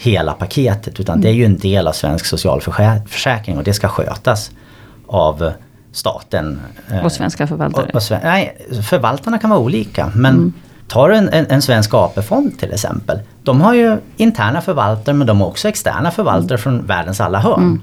hela 0.00 0.32
paketet 0.32 1.00
utan 1.00 1.20
det 1.20 1.28
är 1.28 1.32
ju 1.32 1.44
en 1.44 1.58
del 1.58 1.88
av 1.88 1.92
svensk 1.92 2.26
socialförsäkring 2.26 3.58
och 3.58 3.64
det 3.64 3.74
ska 3.74 3.88
skötas 3.88 4.50
av 5.06 5.52
staten. 5.92 6.60
eh, 6.90 7.04
och 7.04 7.12
svenska 7.12 7.46
förvaltare? 7.46 7.90
Och, 7.94 7.96
och, 7.96 8.18
nej, 8.22 8.56
förvaltarna 8.90 9.38
kan 9.38 9.50
vara 9.50 9.60
olika 9.60 10.12
men 10.14 10.34
mm. 10.34 10.52
Tar 10.90 11.08
du 11.08 11.16
en, 11.16 11.28
en, 11.28 11.46
en 11.48 11.62
svensk 11.62 11.94
AP-fond 11.94 12.58
till 12.58 12.72
exempel. 12.72 13.18
De 13.42 13.60
har 13.60 13.74
ju 13.74 13.98
interna 14.16 14.60
förvaltare 14.60 15.14
men 15.14 15.26
de 15.26 15.40
har 15.40 15.48
också 15.48 15.68
externa 15.68 16.10
förvaltare 16.10 16.48
mm. 16.48 16.58
från 16.58 16.86
världens 16.86 17.20
alla 17.20 17.38
hörn. 17.38 17.62
Mm. 17.62 17.82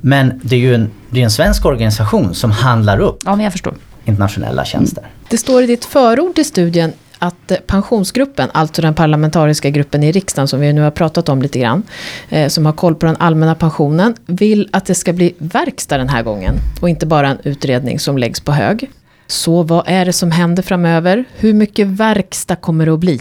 Men 0.00 0.40
det 0.44 0.56
är 0.56 0.60
ju 0.60 0.74
en, 0.74 0.90
det 1.10 1.20
är 1.20 1.24
en 1.24 1.30
svensk 1.30 1.66
organisation 1.66 2.34
som 2.34 2.50
handlar 2.50 3.00
upp 3.00 3.22
ja, 3.24 3.36
men 3.36 3.44
jag 3.44 3.52
förstår. 3.52 3.74
internationella 4.04 4.64
tjänster. 4.64 5.02
Mm. 5.02 5.12
Det 5.28 5.38
står 5.38 5.62
i 5.62 5.66
ditt 5.66 5.84
förord 5.84 6.34
till 6.34 6.44
studien 6.44 6.92
att 7.18 7.52
pensionsgruppen, 7.66 8.50
alltså 8.52 8.82
den 8.82 8.94
parlamentariska 8.94 9.70
gruppen 9.70 10.02
i 10.02 10.12
riksdagen 10.12 10.48
som 10.48 10.60
vi 10.60 10.72
nu 10.72 10.80
har 10.80 10.90
pratat 10.90 11.28
om 11.28 11.42
lite 11.42 11.58
grann, 11.58 11.82
eh, 12.28 12.48
som 12.48 12.66
har 12.66 12.72
koll 12.72 12.94
på 12.94 13.06
den 13.06 13.16
allmänna 13.16 13.54
pensionen, 13.54 14.14
vill 14.26 14.68
att 14.72 14.86
det 14.86 14.94
ska 14.94 15.12
bli 15.12 15.34
verkstad 15.38 15.98
den 15.98 16.08
här 16.08 16.22
gången 16.22 16.54
och 16.80 16.88
inte 16.88 17.06
bara 17.06 17.28
en 17.28 17.38
utredning 17.42 17.98
som 17.98 18.18
läggs 18.18 18.40
på 18.40 18.52
hög. 18.52 18.90
Så 19.26 19.62
vad 19.62 19.84
är 19.86 20.04
det 20.04 20.12
som 20.12 20.30
händer 20.30 20.62
framöver? 20.62 21.24
Hur 21.36 21.54
mycket 21.54 21.86
verkstad 21.86 22.56
kommer 22.56 22.86
det 22.86 22.92
att 22.92 23.00
bli? 23.00 23.20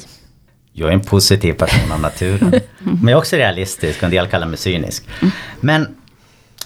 Jag 0.74 0.90
är 0.90 0.94
en 0.94 1.02
positiv 1.02 1.54
person 1.54 1.92
av 1.92 2.00
naturen. 2.00 2.52
Men 2.80 3.08
jag 3.08 3.12
är 3.12 3.18
också 3.18 3.36
realistisk 3.36 3.98
och 3.98 4.04
en 4.04 4.12
del 4.12 4.28
kallar 4.28 4.48
mig 4.48 4.58
cynisk. 4.58 5.08
Men 5.60 5.88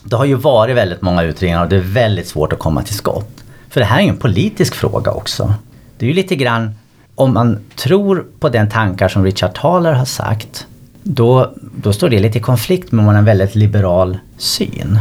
det 0.03 0.15
har 0.15 0.25
ju 0.25 0.35
varit 0.35 0.75
väldigt 0.75 1.01
många 1.01 1.23
utredningar 1.23 1.63
och 1.63 1.69
det 1.69 1.75
är 1.75 1.79
väldigt 1.79 2.27
svårt 2.27 2.53
att 2.53 2.59
komma 2.59 2.83
till 2.83 2.95
skott. 2.95 3.43
För 3.69 3.79
det 3.79 3.85
här 3.85 3.99
är 3.99 4.03
ju 4.03 4.09
en 4.09 4.17
politisk 4.17 4.75
fråga 4.75 5.11
också. 5.11 5.53
Det 5.97 6.05
är 6.05 6.07
ju 6.07 6.13
lite 6.13 6.35
grann 6.35 6.75
om 7.21 7.33
man 7.33 7.59
tror 7.75 8.25
på 8.39 8.49
den 8.49 8.69
tankar 8.69 9.07
som 9.07 9.23
Richard 9.23 9.53
Thaler 9.53 9.93
har 9.93 10.05
sagt 10.05 10.67
då, 11.03 11.51
då 11.77 11.93
står 11.93 12.09
det 12.09 12.19
lite 12.19 12.37
i 12.37 12.41
konflikt 12.41 12.91
med 12.91 13.15
en 13.15 13.25
väldigt 13.25 13.55
liberal 13.55 14.17
syn. 14.37 14.99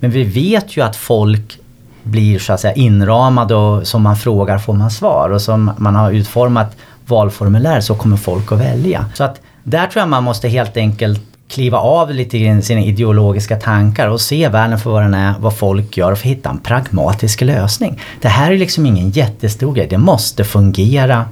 Men 0.00 0.10
vi 0.10 0.24
vet 0.24 0.76
ju 0.76 0.82
att 0.82 0.96
folk 0.96 1.58
blir 2.02 2.38
så 2.38 2.52
att 2.52 2.60
säga 2.60 2.74
inramade 2.74 3.54
och 3.54 3.86
som 3.86 4.02
man 4.02 4.16
frågar 4.16 4.58
får 4.58 4.72
man 4.72 4.90
svar. 4.90 5.30
Och 5.30 5.42
som 5.42 5.70
man 5.78 5.94
har 5.94 6.12
utformat 6.12 6.76
valformulär 7.06 7.80
så 7.80 7.94
kommer 7.94 8.16
folk 8.16 8.52
att 8.52 8.60
välja. 8.60 9.04
Så 9.14 9.24
att 9.24 9.40
där 9.62 9.86
tror 9.86 10.00
jag 10.00 10.08
man 10.08 10.24
måste 10.24 10.48
helt 10.48 10.76
enkelt 10.76 11.20
kliva 11.48 11.78
av 11.78 12.14
lite 12.14 12.38
i 12.38 12.62
sina 12.62 12.80
ideologiska 12.80 13.56
tankar 13.56 14.08
och 14.08 14.20
se 14.20 14.48
världen 14.48 14.78
för 14.78 14.90
vad 14.90 15.02
den 15.02 15.14
är, 15.14 15.34
vad 15.40 15.56
folk 15.56 15.96
gör 15.96 16.12
och 16.12 16.22
hitta 16.22 16.50
en 16.50 16.58
pragmatisk 16.58 17.40
lösning. 17.40 18.00
Det 18.20 18.28
här 18.28 18.52
är 18.52 18.56
liksom 18.56 18.86
ingen 18.86 19.10
jättestor 19.10 19.74
grej, 19.74 19.86
det 19.90 19.98
måste 19.98 20.44
fungera. 20.44 21.24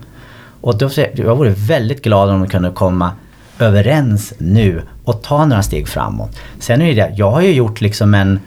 Och 0.66 0.78
då, 0.78 0.90
jag 1.14 1.36
vore 1.36 1.50
väldigt 1.50 2.02
glad 2.02 2.30
om 2.30 2.40
de 2.40 2.48
kunde 2.48 2.70
komma 2.70 3.12
överens 3.58 4.32
nu 4.38 4.82
och 5.04 5.22
ta 5.22 5.44
några 5.44 5.62
steg 5.62 5.88
framåt. 5.88 6.38
Sen 6.58 6.82
är 6.82 6.86
det 6.86 6.94
det, 6.94 7.12
jag 7.16 7.30
har 7.30 7.40
ju 7.40 7.52
gjort 7.52 7.80
liksom 7.80 8.14
en 8.14 8.40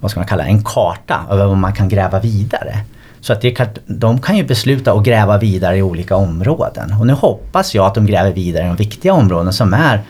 vad 0.00 0.10
ska 0.10 0.20
man 0.20 0.26
kalla 0.26 0.44
en 0.44 0.64
karta 0.64 1.20
över 1.30 1.46
vad 1.46 1.56
man 1.56 1.72
kan 1.72 1.88
gräva 1.88 2.20
vidare. 2.20 2.78
Så 3.20 3.32
att 3.32 3.56
kan, 3.56 3.66
de 3.86 4.20
kan 4.20 4.36
ju 4.36 4.44
besluta 4.44 4.92
att 4.92 5.04
gräva 5.04 5.38
vidare 5.38 5.76
i 5.76 5.82
olika 5.82 6.16
områden. 6.16 6.92
Och 7.00 7.06
nu 7.06 7.12
hoppas 7.12 7.74
jag 7.74 7.86
att 7.86 7.94
de 7.94 8.06
gräver 8.06 8.32
vidare 8.32 8.64
i 8.64 8.66
de 8.66 8.76
viktiga 8.76 9.12
områden 9.12 9.52
som 9.52 9.74
är 9.74 10.02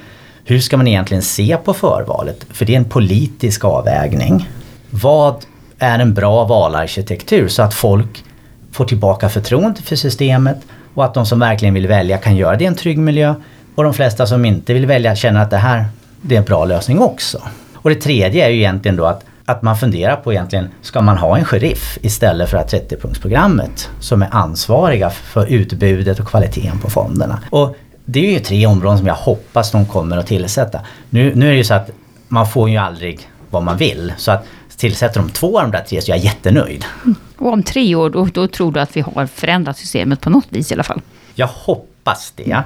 hur 0.45 0.61
ska 0.61 0.77
man 0.77 0.87
egentligen 0.87 1.23
se 1.23 1.57
på 1.65 1.75
förvalet? 1.75 2.47
För 2.51 2.65
det 2.65 2.73
är 2.75 2.77
en 2.77 2.85
politisk 2.85 3.65
avvägning. 3.65 4.49
Vad 4.91 5.45
är 5.79 5.99
en 5.99 6.15
bra 6.15 6.45
valarkitektur 6.45 7.49
så 7.49 7.63
att 7.63 7.75
folk 7.75 8.25
får 8.73 8.85
tillbaka 8.85 9.29
förtroende 9.29 9.83
för 9.83 9.97
systemet 9.97 10.59
och 10.97 11.05
att 11.05 11.15
de 11.15 11.27
som 11.27 11.39
verkligen 11.39 11.75
vill 11.75 11.87
välja 11.87 12.19
kan 12.19 12.37
göra 12.37 12.57
det 12.57 12.65
i 12.65 12.67
en 12.67 12.75
trygg 12.75 12.99
miljö 12.99 13.35
och 13.75 13.85
de 13.85 13.95
flesta 13.95 14.27
som 14.27 14.45
inte 14.45 14.75
vill 14.75 14.87
välja 14.87 15.17
känner 15.17 15.41
att 15.41 15.51
det 15.51 15.57
här 15.57 15.85
det 16.21 16.35
är 16.35 16.39
en 16.39 16.45
bra 16.45 16.65
lösning 16.65 16.99
också. 16.99 17.39
Och 17.75 17.91
det 17.91 17.97
tredje 17.97 18.47
är 18.47 18.51
ju 18.51 18.57
egentligen 18.57 18.97
då 18.97 19.05
att 19.05 19.25
att 19.49 19.63
man 19.63 19.77
funderar 19.77 20.17
på 20.17 20.33
egentligen, 20.33 20.69
ska 20.83 21.01
man 21.01 21.19
ha 21.19 21.39
en 21.39 21.45
sheriff 21.45 21.99
istället 22.03 22.51
för 22.51 22.57
att 22.57 22.73
30-punktsprogrammet 22.73 23.89
som 24.01 24.23
är 24.23 24.29
ansvariga 24.31 25.11
för 25.11 25.47
utbudet 25.47 26.21
och 26.21 26.27
kvaliteten 26.27 26.79
på 26.79 26.91
fonderna. 26.91 27.39
Och 27.51 27.77
det 28.05 28.27
är 28.27 28.33
ju 28.33 28.39
tre 28.39 28.67
områden 28.67 28.99
som 28.99 29.07
jag 29.07 29.15
hoppas 29.15 29.73
de 29.73 29.87
kommer 29.87 30.17
att 30.17 30.27
tillsätta. 30.27 30.81
Nu, 31.11 31.35
nu 31.35 31.47
är 31.47 31.51
det 31.51 31.57
ju 31.57 31.65
så 31.65 31.75
att 31.75 31.91
man 32.29 32.49
får 32.49 32.71
ju 32.71 32.77
aldrig 32.77 33.31
vad 33.51 33.63
man 33.63 33.77
vill. 33.77 34.13
Så 34.17 34.31
att 34.31 34.45
tillsätter 34.77 35.21
de 35.21 35.31
två 35.31 35.59
av 35.59 35.63
de 35.63 35.71
där 35.71 35.85
tre 35.85 36.03
så 36.03 36.13
är 36.13 36.17
jag 36.17 36.25
jättenöjd. 36.25 36.85
Och 37.39 37.53
om 37.53 37.63
tre 37.63 37.95
år, 37.95 38.11
då, 38.11 38.25
då 38.25 38.47
tror 38.49 38.73
du 38.73 38.81
att 38.81 38.97
vi 38.97 39.01
har 39.01 39.27
förändrat 39.27 39.79
systemet 39.79 40.21
på 40.21 40.31
något 40.31 40.47
vis 40.49 40.71
i 40.71 40.75
alla 40.75 40.83
fall? 40.83 41.01
Jag 41.35 41.47
hoppas 41.47 42.33
det. 42.37 42.63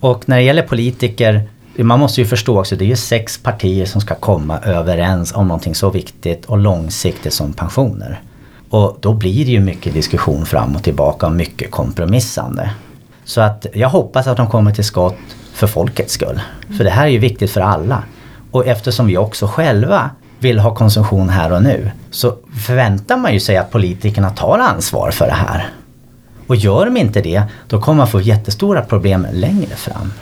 Och 0.00 0.28
när 0.28 0.36
det 0.36 0.42
gäller 0.42 0.62
politiker 0.62 1.48
man 1.76 2.00
måste 2.00 2.20
ju 2.20 2.26
förstå 2.26 2.60
också, 2.60 2.76
det 2.76 2.84
är 2.84 2.88
ju 2.88 2.96
sex 2.96 3.38
partier 3.38 3.86
som 3.86 4.00
ska 4.00 4.14
komma 4.14 4.58
överens 4.58 5.34
om 5.34 5.48
någonting 5.48 5.74
så 5.74 5.90
viktigt 5.90 6.44
och 6.44 6.58
långsiktigt 6.58 7.32
som 7.32 7.52
pensioner. 7.52 8.20
Och 8.70 8.98
då 9.00 9.12
blir 9.12 9.44
det 9.44 9.50
ju 9.50 9.60
mycket 9.60 9.94
diskussion 9.94 10.46
fram 10.46 10.76
och 10.76 10.82
tillbaka 10.82 11.26
och 11.26 11.32
mycket 11.32 11.70
kompromissande. 11.70 12.70
Så 13.24 13.40
att 13.40 13.66
jag 13.74 13.88
hoppas 13.88 14.26
att 14.26 14.36
de 14.36 14.50
kommer 14.50 14.74
till 14.74 14.84
skott 14.84 15.18
för 15.52 15.66
folkets 15.66 16.12
skull. 16.12 16.40
För 16.76 16.84
det 16.84 16.90
här 16.90 17.04
är 17.04 17.10
ju 17.10 17.18
viktigt 17.18 17.50
för 17.50 17.60
alla. 17.60 18.02
Och 18.50 18.66
eftersom 18.66 19.06
vi 19.06 19.16
också 19.16 19.46
själva 19.46 20.10
vill 20.42 20.58
ha 20.58 20.74
konsumtion 20.74 21.28
här 21.28 21.52
och 21.52 21.62
nu 21.62 21.90
så 22.10 22.36
förväntar 22.66 23.16
man 23.16 23.32
ju 23.32 23.40
sig 23.40 23.56
att 23.56 23.70
politikerna 23.70 24.30
tar 24.30 24.58
ansvar 24.58 25.10
för 25.10 25.26
det 25.26 25.32
här. 25.32 25.68
Och 26.46 26.56
gör 26.56 26.84
de 26.84 26.96
inte 26.96 27.20
det, 27.20 27.42
då 27.68 27.80
kommer 27.80 27.96
man 27.96 28.08
få 28.08 28.20
jättestora 28.20 28.82
problem 28.82 29.26
längre 29.32 29.76
fram 29.76 30.12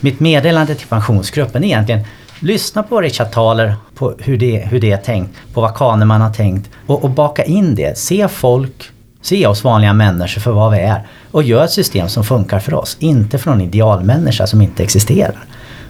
mitt 0.00 0.20
meddelande 0.20 0.74
till 0.74 0.86
pensionsgruppen 0.86 1.64
är 1.64 1.66
egentligen 1.66 2.04
Lyssna 2.42 2.82
på 2.82 3.00
Richard 3.00 3.30
Thaler, 3.30 3.74
på 3.94 4.14
hur 4.18 4.38
det, 4.38 4.66
hur 4.70 4.80
det 4.80 4.92
är 4.92 4.96
tänkt, 4.96 5.36
på 5.54 5.60
vad 5.60 5.74
Kahneman 5.74 6.20
har 6.20 6.32
tänkt 6.32 6.70
och, 6.86 7.04
och 7.04 7.10
baka 7.10 7.44
in 7.44 7.74
det. 7.74 7.98
Se 7.98 8.28
folk, 8.28 8.90
se 9.22 9.46
oss 9.46 9.64
vanliga 9.64 9.92
människor 9.92 10.40
för 10.40 10.52
vad 10.52 10.72
vi 10.72 10.78
är 10.78 11.06
och 11.30 11.42
gör 11.42 11.64
ett 11.64 11.70
system 11.70 12.08
som 12.08 12.24
funkar 12.24 12.58
för 12.58 12.74
oss, 12.74 12.96
inte 13.00 13.38
för 13.38 13.50
någon 13.50 13.60
idealmänniska 13.60 14.46
som 14.46 14.60
inte 14.60 14.82
existerar. 14.82 15.44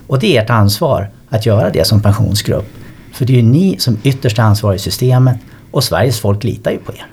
Och 0.07 0.19
det 0.19 0.37
är 0.37 0.43
ert 0.43 0.51
ansvar 0.51 1.11
att 1.29 1.47
göra 1.47 1.71
det 1.71 1.87
som 1.87 2.03
pensionsgrupp. 2.03 2.69
För 3.13 3.25
det 3.25 3.33
är 3.33 3.37
ju 3.37 3.43
ni 3.43 3.79
som 3.79 3.99
ytterst 4.03 4.39
är 4.39 4.43
ansvariga 4.43 4.77
i 4.77 4.79
systemet 4.79 5.39
och 5.71 5.85
Sveriges 5.85 6.21
folk 6.21 6.45
litar 6.45 6.71
ju 6.71 6.79
på 6.79 6.93
er. 6.93 7.07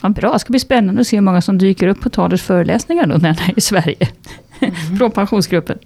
Ja, 0.00 0.08
bra, 0.08 0.32
det 0.32 0.38
ska 0.38 0.50
bli 0.50 0.60
spännande 0.60 1.00
att 1.00 1.06
se 1.06 1.16
hur 1.16 1.22
många 1.22 1.42
som 1.42 1.58
dyker 1.58 1.88
upp 1.88 2.00
på 2.00 2.10
Thalers 2.10 2.42
föreläsningar 2.42 3.06
då 3.06 3.16
när 3.16 3.28
han 3.28 3.50
är 3.50 3.58
i 3.58 3.60
Sverige. 3.60 4.08
Mm. 4.60 4.98
Från 4.98 5.10
pensionsgruppen. 5.10 5.78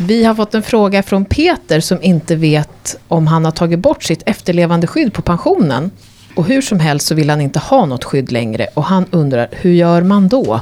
Vi 0.00 0.24
har 0.24 0.34
fått 0.34 0.54
en 0.54 0.62
fråga 0.62 1.02
från 1.02 1.24
Peter 1.24 1.80
som 1.80 2.02
inte 2.02 2.36
vet 2.36 3.00
om 3.08 3.26
han 3.26 3.44
har 3.44 3.52
tagit 3.52 3.78
bort 3.78 4.02
sitt 4.02 4.22
efterlevande 4.26 4.86
skydd 4.86 5.12
på 5.12 5.22
pensionen. 5.22 5.90
Och 6.34 6.44
hur 6.44 6.62
som 6.62 6.80
helst 6.80 7.06
så 7.06 7.14
vill 7.14 7.30
han 7.30 7.40
inte 7.40 7.58
ha 7.58 7.86
något 7.86 8.04
skydd 8.04 8.32
längre 8.32 8.66
och 8.74 8.84
han 8.84 9.06
undrar, 9.10 9.48
hur 9.50 9.72
gör 9.72 10.02
man 10.02 10.28
då? 10.28 10.60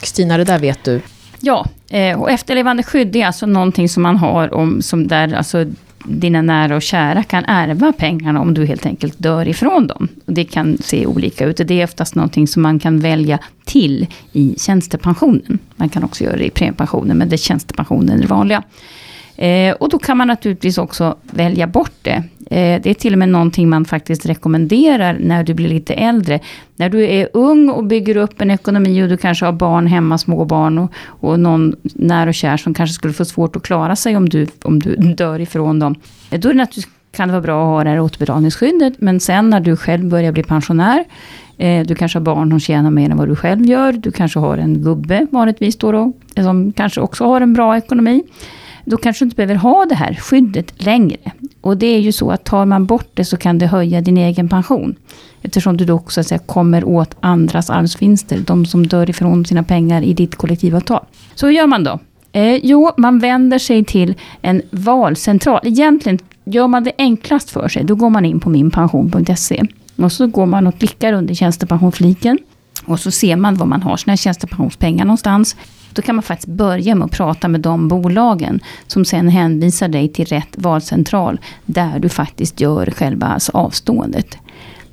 Kristina, 0.00 0.38
det 0.38 0.44
där 0.44 0.58
vet 0.58 0.84
du. 0.84 1.00
Ja, 1.40 1.66
eh, 1.90 2.20
och 2.20 2.30
efterlevande 2.30 2.82
skydd 2.82 3.16
är 3.16 3.26
alltså 3.26 3.46
någonting 3.46 3.88
som 3.88 4.02
man 4.02 4.16
har 4.16 4.54
om, 4.54 4.82
som 4.82 5.08
där 5.08 5.34
alltså 5.34 5.66
dina 6.08 6.42
nära 6.42 6.76
och 6.76 6.82
kära 6.82 7.22
kan 7.22 7.44
ärva 7.44 7.92
pengarna 7.92 8.40
om 8.40 8.54
du 8.54 8.66
helt 8.66 8.86
enkelt 8.86 9.14
dör 9.18 9.48
ifrån 9.48 9.86
dem. 9.86 10.08
Det 10.26 10.44
kan 10.44 10.78
se 10.78 11.06
olika 11.06 11.44
ut. 11.44 11.60
Det 11.64 11.80
är 11.80 11.84
oftast 11.84 12.14
någonting 12.14 12.46
som 12.46 12.62
man 12.62 12.78
kan 12.78 13.00
välja 13.00 13.38
till 13.64 14.06
i 14.32 14.54
tjänstepensionen. 14.58 15.58
Man 15.76 15.88
kan 15.88 16.04
också 16.04 16.24
göra 16.24 16.36
det 16.36 16.44
i 16.44 16.50
premiepensionen, 16.50 17.18
men 17.18 17.28
det 17.28 17.34
är 17.34 17.38
tjänstepensionen 17.38 18.20
det 18.20 18.26
vanliga. 18.26 18.62
Eh, 19.36 19.74
och 19.74 19.88
då 19.88 19.98
kan 19.98 20.16
man 20.16 20.28
naturligtvis 20.28 20.78
också 20.78 21.16
välja 21.22 21.66
bort 21.66 21.94
det. 22.02 22.24
Eh, 22.50 22.82
det 22.82 22.90
är 22.90 22.94
till 22.94 23.12
och 23.12 23.18
med 23.18 23.28
någonting 23.28 23.68
man 23.68 23.84
faktiskt 23.84 24.26
rekommenderar 24.26 25.18
när 25.20 25.44
du 25.44 25.54
blir 25.54 25.68
lite 25.68 25.94
äldre. 25.94 26.40
När 26.76 26.88
du 26.88 27.04
är 27.04 27.28
ung 27.32 27.70
och 27.70 27.84
bygger 27.84 28.16
upp 28.16 28.40
en 28.40 28.50
ekonomi 28.50 29.02
och 29.02 29.08
du 29.08 29.16
kanske 29.16 29.44
har 29.44 29.52
barn 29.52 29.86
hemma, 29.86 30.18
små 30.18 30.44
barn 30.44 30.78
och, 30.78 30.92
och 30.98 31.40
någon 31.40 31.74
när 31.82 32.26
och 32.26 32.34
kär 32.34 32.56
som 32.56 32.74
kanske 32.74 32.94
skulle 32.94 33.12
få 33.12 33.24
svårt 33.24 33.56
att 33.56 33.62
klara 33.62 33.96
sig 33.96 34.16
om 34.16 34.28
du, 34.28 34.46
om 34.62 34.78
du 34.78 34.96
dör 34.96 35.40
ifrån 35.40 35.78
dem. 35.78 35.94
Eh, 36.30 36.40
då 36.40 36.48
är 36.48 36.52
det 36.52 36.58
naturligtvis 36.58 36.92
kan 37.16 37.28
det 37.28 37.32
vara 37.32 37.42
bra 37.42 37.62
att 37.62 37.66
ha 37.66 37.84
det 37.84 37.90
här 37.90 38.00
återbetalningsskyddet. 38.00 38.94
Men 38.98 39.20
sen 39.20 39.50
när 39.50 39.60
du 39.60 39.76
själv 39.76 40.08
börjar 40.08 40.32
bli 40.32 40.42
pensionär. 40.42 41.04
Eh, 41.58 41.86
du 41.86 41.94
kanske 41.94 42.18
har 42.18 42.24
barn 42.24 42.50
som 42.50 42.60
tjänar 42.60 42.90
mer 42.90 43.10
än 43.10 43.16
vad 43.16 43.28
du 43.28 43.36
själv 43.36 43.66
gör. 43.66 43.92
Du 43.92 44.12
kanske 44.12 44.38
har 44.38 44.58
en 44.58 44.82
gubbe 44.82 45.26
vanligtvis 45.30 45.76
då, 45.76 45.92
då 45.92 46.12
som 46.34 46.72
kanske 46.72 47.00
också 47.00 47.24
har 47.24 47.40
en 47.40 47.54
bra 47.54 47.76
ekonomi 47.76 48.22
då 48.86 48.96
kanske 48.96 49.24
du 49.24 49.26
inte 49.26 49.36
behöver 49.36 49.54
ha 49.54 49.84
det 49.84 49.94
här 49.94 50.14
skyddet 50.14 50.82
längre. 50.82 51.32
Och 51.60 51.76
det 51.76 51.86
är 51.86 51.98
ju 51.98 52.12
så 52.12 52.30
att 52.30 52.44
tar 52.44 52.64
man 52.64 52.86
bort 52.86 53.10
det 53.14 53.24
så 53.24 53.36
kan 53.36 53.58
det 53.58 53.66
höja 53.66 54.00
din 54.00 54.16
egen 54.16 54.48
pension. 54.48 54.96
Eftersom 55.42 55.76
du 55.76 55.84
då 55.84 55.94
också 55.94 56.24
säga, 56.24 56.38
kommer 56.38 56.84
åt 56.84 57.16
andras 57.20 57.70
arvsvinster, 57.70 58.38
de 58.38 58.66
som 58.66 58.86
dör 58.86 59.10
ifrån 59.10 59.44
sina 59.44 59.62
pengar 59.62 60.02
i 60.02 60.14
ditt 60.14 60.34
kollektivavtal. 60.34 61.04
Så 61.34 61.46
hur 61.46 61.52
gör 61.52 61.66
man 61.66 61.84
då? 61.84 61.98
Eh, 62.32 62.54
jo, 62.62 62.90
man 62.96 63.18
vänder 63.18 63.58
sig 63.58 63.84
till 63.84 64.14
en 64.42 64.62
valcentral. 64.70 65.60
Egentligen 65.62 66.18
gör 66.44 66.68
man 66.68 66.84
det 66.84 66.92
enklast 66.98 67.50
för 67.50 67.68
sig, 67.68 67.84
då 67.84 67.94
går 67.94 68.10
man 68.10 68.24
in 68.24 68.40
på 68.40 68.50
minpension.se. 68.50 69.62
Och 69.96 70.12
så 70.12 70.26
går 70.26 70.46
man 70.46 70.66
och 70.66 70.78
klickar 70.78 71.12
under 71.12 71.34
tjänstepensionfliken. 71.34 72.38
Och 72.86 73.00
så 73.00 73.10
ser 73.10 73.36
man 73.36 73.54
var 73.54 73.66
man 73.66 73.82
har 73.82 73.96
sina 73.96 74.16
tjänstepensionspengar 74.16 75.04
någonstans. 75.04 75.56
Då 75.92 76.02
kan 76.02 76.14
man 76.14 76.22
faktiskt 76.22 76.48
börja 76.48 76.94
med 76.94 77.04
att 77.04 77.10
prata 77.10 77.48
med 77.48 77.60
de 77.60 77.88
bolagen 77.88 78.60
som 78.86 79.04
sen 79.04 79.28
hänvisar 79.28 79.88
dig 79.88 80.08
till 80.08 80.26
rätt 80.26 80.48
valcentral 80.54 81.40
där 81.66 81.98
du 81.98 82.08
faktiskt 82.08 82.60
gör 82.60 82.90
själva 82.96 83.26
alltså 83.26 83.52
avståendet. 83.54 84.38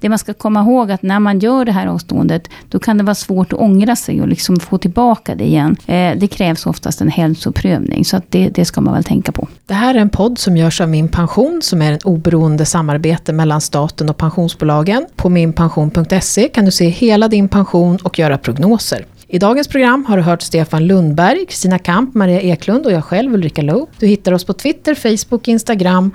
Det 0.03 0.09
man 0.09 0.19
ska 0.19 0.33
komma 0.33 0.61
ihåg 0.61 0.91
att 0.91 1.01
när 1.01 1.19
man 1.19 1.39
gör 1.39 1.65
det 1.65 1.71
här 1.71 1.87
avståendet, 1.87 2.49
då 2.69 2.79
kan 2.79 2.97
det 2.97 3.03
vara 3.03 3.15
svårt 3.15 3.53
att 3.53 3.59
ångra 3.59 3.95
sig 3.95 4.21
och 4.21 4.27
liksom 4.27 4.59
få 4.59 4.77
tillbaka 4.77 5.35
det 5.35 5.43
igen. 5.43 5.75
Eh, 5.85 6.17
det 6.17 6.27
krävs 6.27 6.65
oftast 6.65 7.01
en 7.01 7.07
hälsoprövning, 7.07 8.05
så 8.05 8.17
att 8.17 8.23
det, 8.29 8.49
det 8.49 8.65
ska 8.65 8.81
man 8.81 8.93
väl 8.93 9.03
tänka 9.03 9.31
på. 9.31 9.47
Det 9.65 9.73
här 9.73 9.95
är 9.95 9.99
en 9.99 10.09
podd 10.09 10.39
som 10.39 10.57
görs 10.57 10.81
av 10.81 10.89
Min 10.89 11.07
Pension, 11.07 11.61
som 11.63 11.81
är 11.81 11.91
ett 11.91 12.03
oberoende 12.03 12.65
samarbete 12.65 13.33
mellan 13.33 13.61
staten 13.61 14.09
och 14.09 14.17
pensionsbolagen. 14.17 15.05
På 15.15 15.29
minpension.se 15.29 16.47
kan 16.47 16.65
du 16.65 16.71
se 16.71 16.89
hela 16.89 17.27
din 17.27 17.47
pension 17.47 17.97
och 18.03 18.19
göra 18.19 18.37
prognoser. 18.37 19.05
I 19.27 19.39
dagens 19.39 19.67
program 19.67 20.05
har 20.05 20.17
du 20.17 20.23
hört 20.23 20.41
Stefan 20.41 20.87
Lundberg, 20.87 21.45
Kristina 21.45 21.79
Kamp, 21.79 22.13
Maria 22.13 22.41
Eklund 22.41 22.85
och 22.85 22.91
jag 22.91 23.05
själv 23.05 23.33
Ulrika 23.33 23.61
Lo. 23.61 23.87
Du 23.99 24.07
hittar 24.07 24.31
oss 24.31 24.45
på 24.45 24.53
Twitter, 24.53 24.95
Facebook, 24.95 25.47
Instagram 25.47 26.11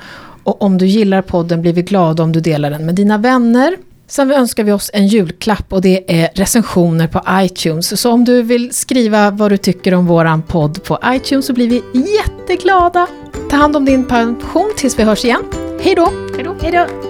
och 0.48 0.62
om 0.62 0.78
du 0.78 0.86
gillar 0.86 1.22
podden 1.22 1.62
blir 1.62 1.72
vi 1.72 1.82
glada 1.82 2.22
om 2.22 2.32
du 2.32 2.40
delar 2.40 2.70
den 2.70 2.86
med 2.86 2.94
dina 2.94 3.18
vänner. 3.18 3.76
Sen 4.06 4.30
önskar 4.30 4.64
vi 4.64 4.72
oss 4.72 4.90
en 4.94 5.06
julklapp 5.06 5.72
och 5.72 5.80
det 5.80 6.22
är 6.22 6.30
recensioner 6.34 7.06
på 7.06 7.22
iTunes. 7.30 8.00
Så 8.00 8.12
om 8.12 8.24
du 8.24 8.42
vill 8.42 8.74
skriva 8.74 9.30
vad 9.30 9.50
du 9.52 9.56
tycker 9.56 9.94
om 9.94 10.06
våran 10.06 10.42
podd 10.42 10.84
på 10.84 10.98
iTunes 11.04 11.46
så 11.46 11.52
blir 11.52 11.68
vi 11.68 11.82
jätteglada. 12.16 13.06
Ta 13.50 13.56
hand 13.56 13.76
om 13.76 13.84
din 13.84 14.04
pension 14.04 14.72
tills 14.76 14.98
vi 14.98 15.02
hörs 15.02 15.24
igen. 15.24 15.42
Hej 15.80 15.94
då! 15.94 16.12
Hej 16.62 16.72
då! 16.72 17.07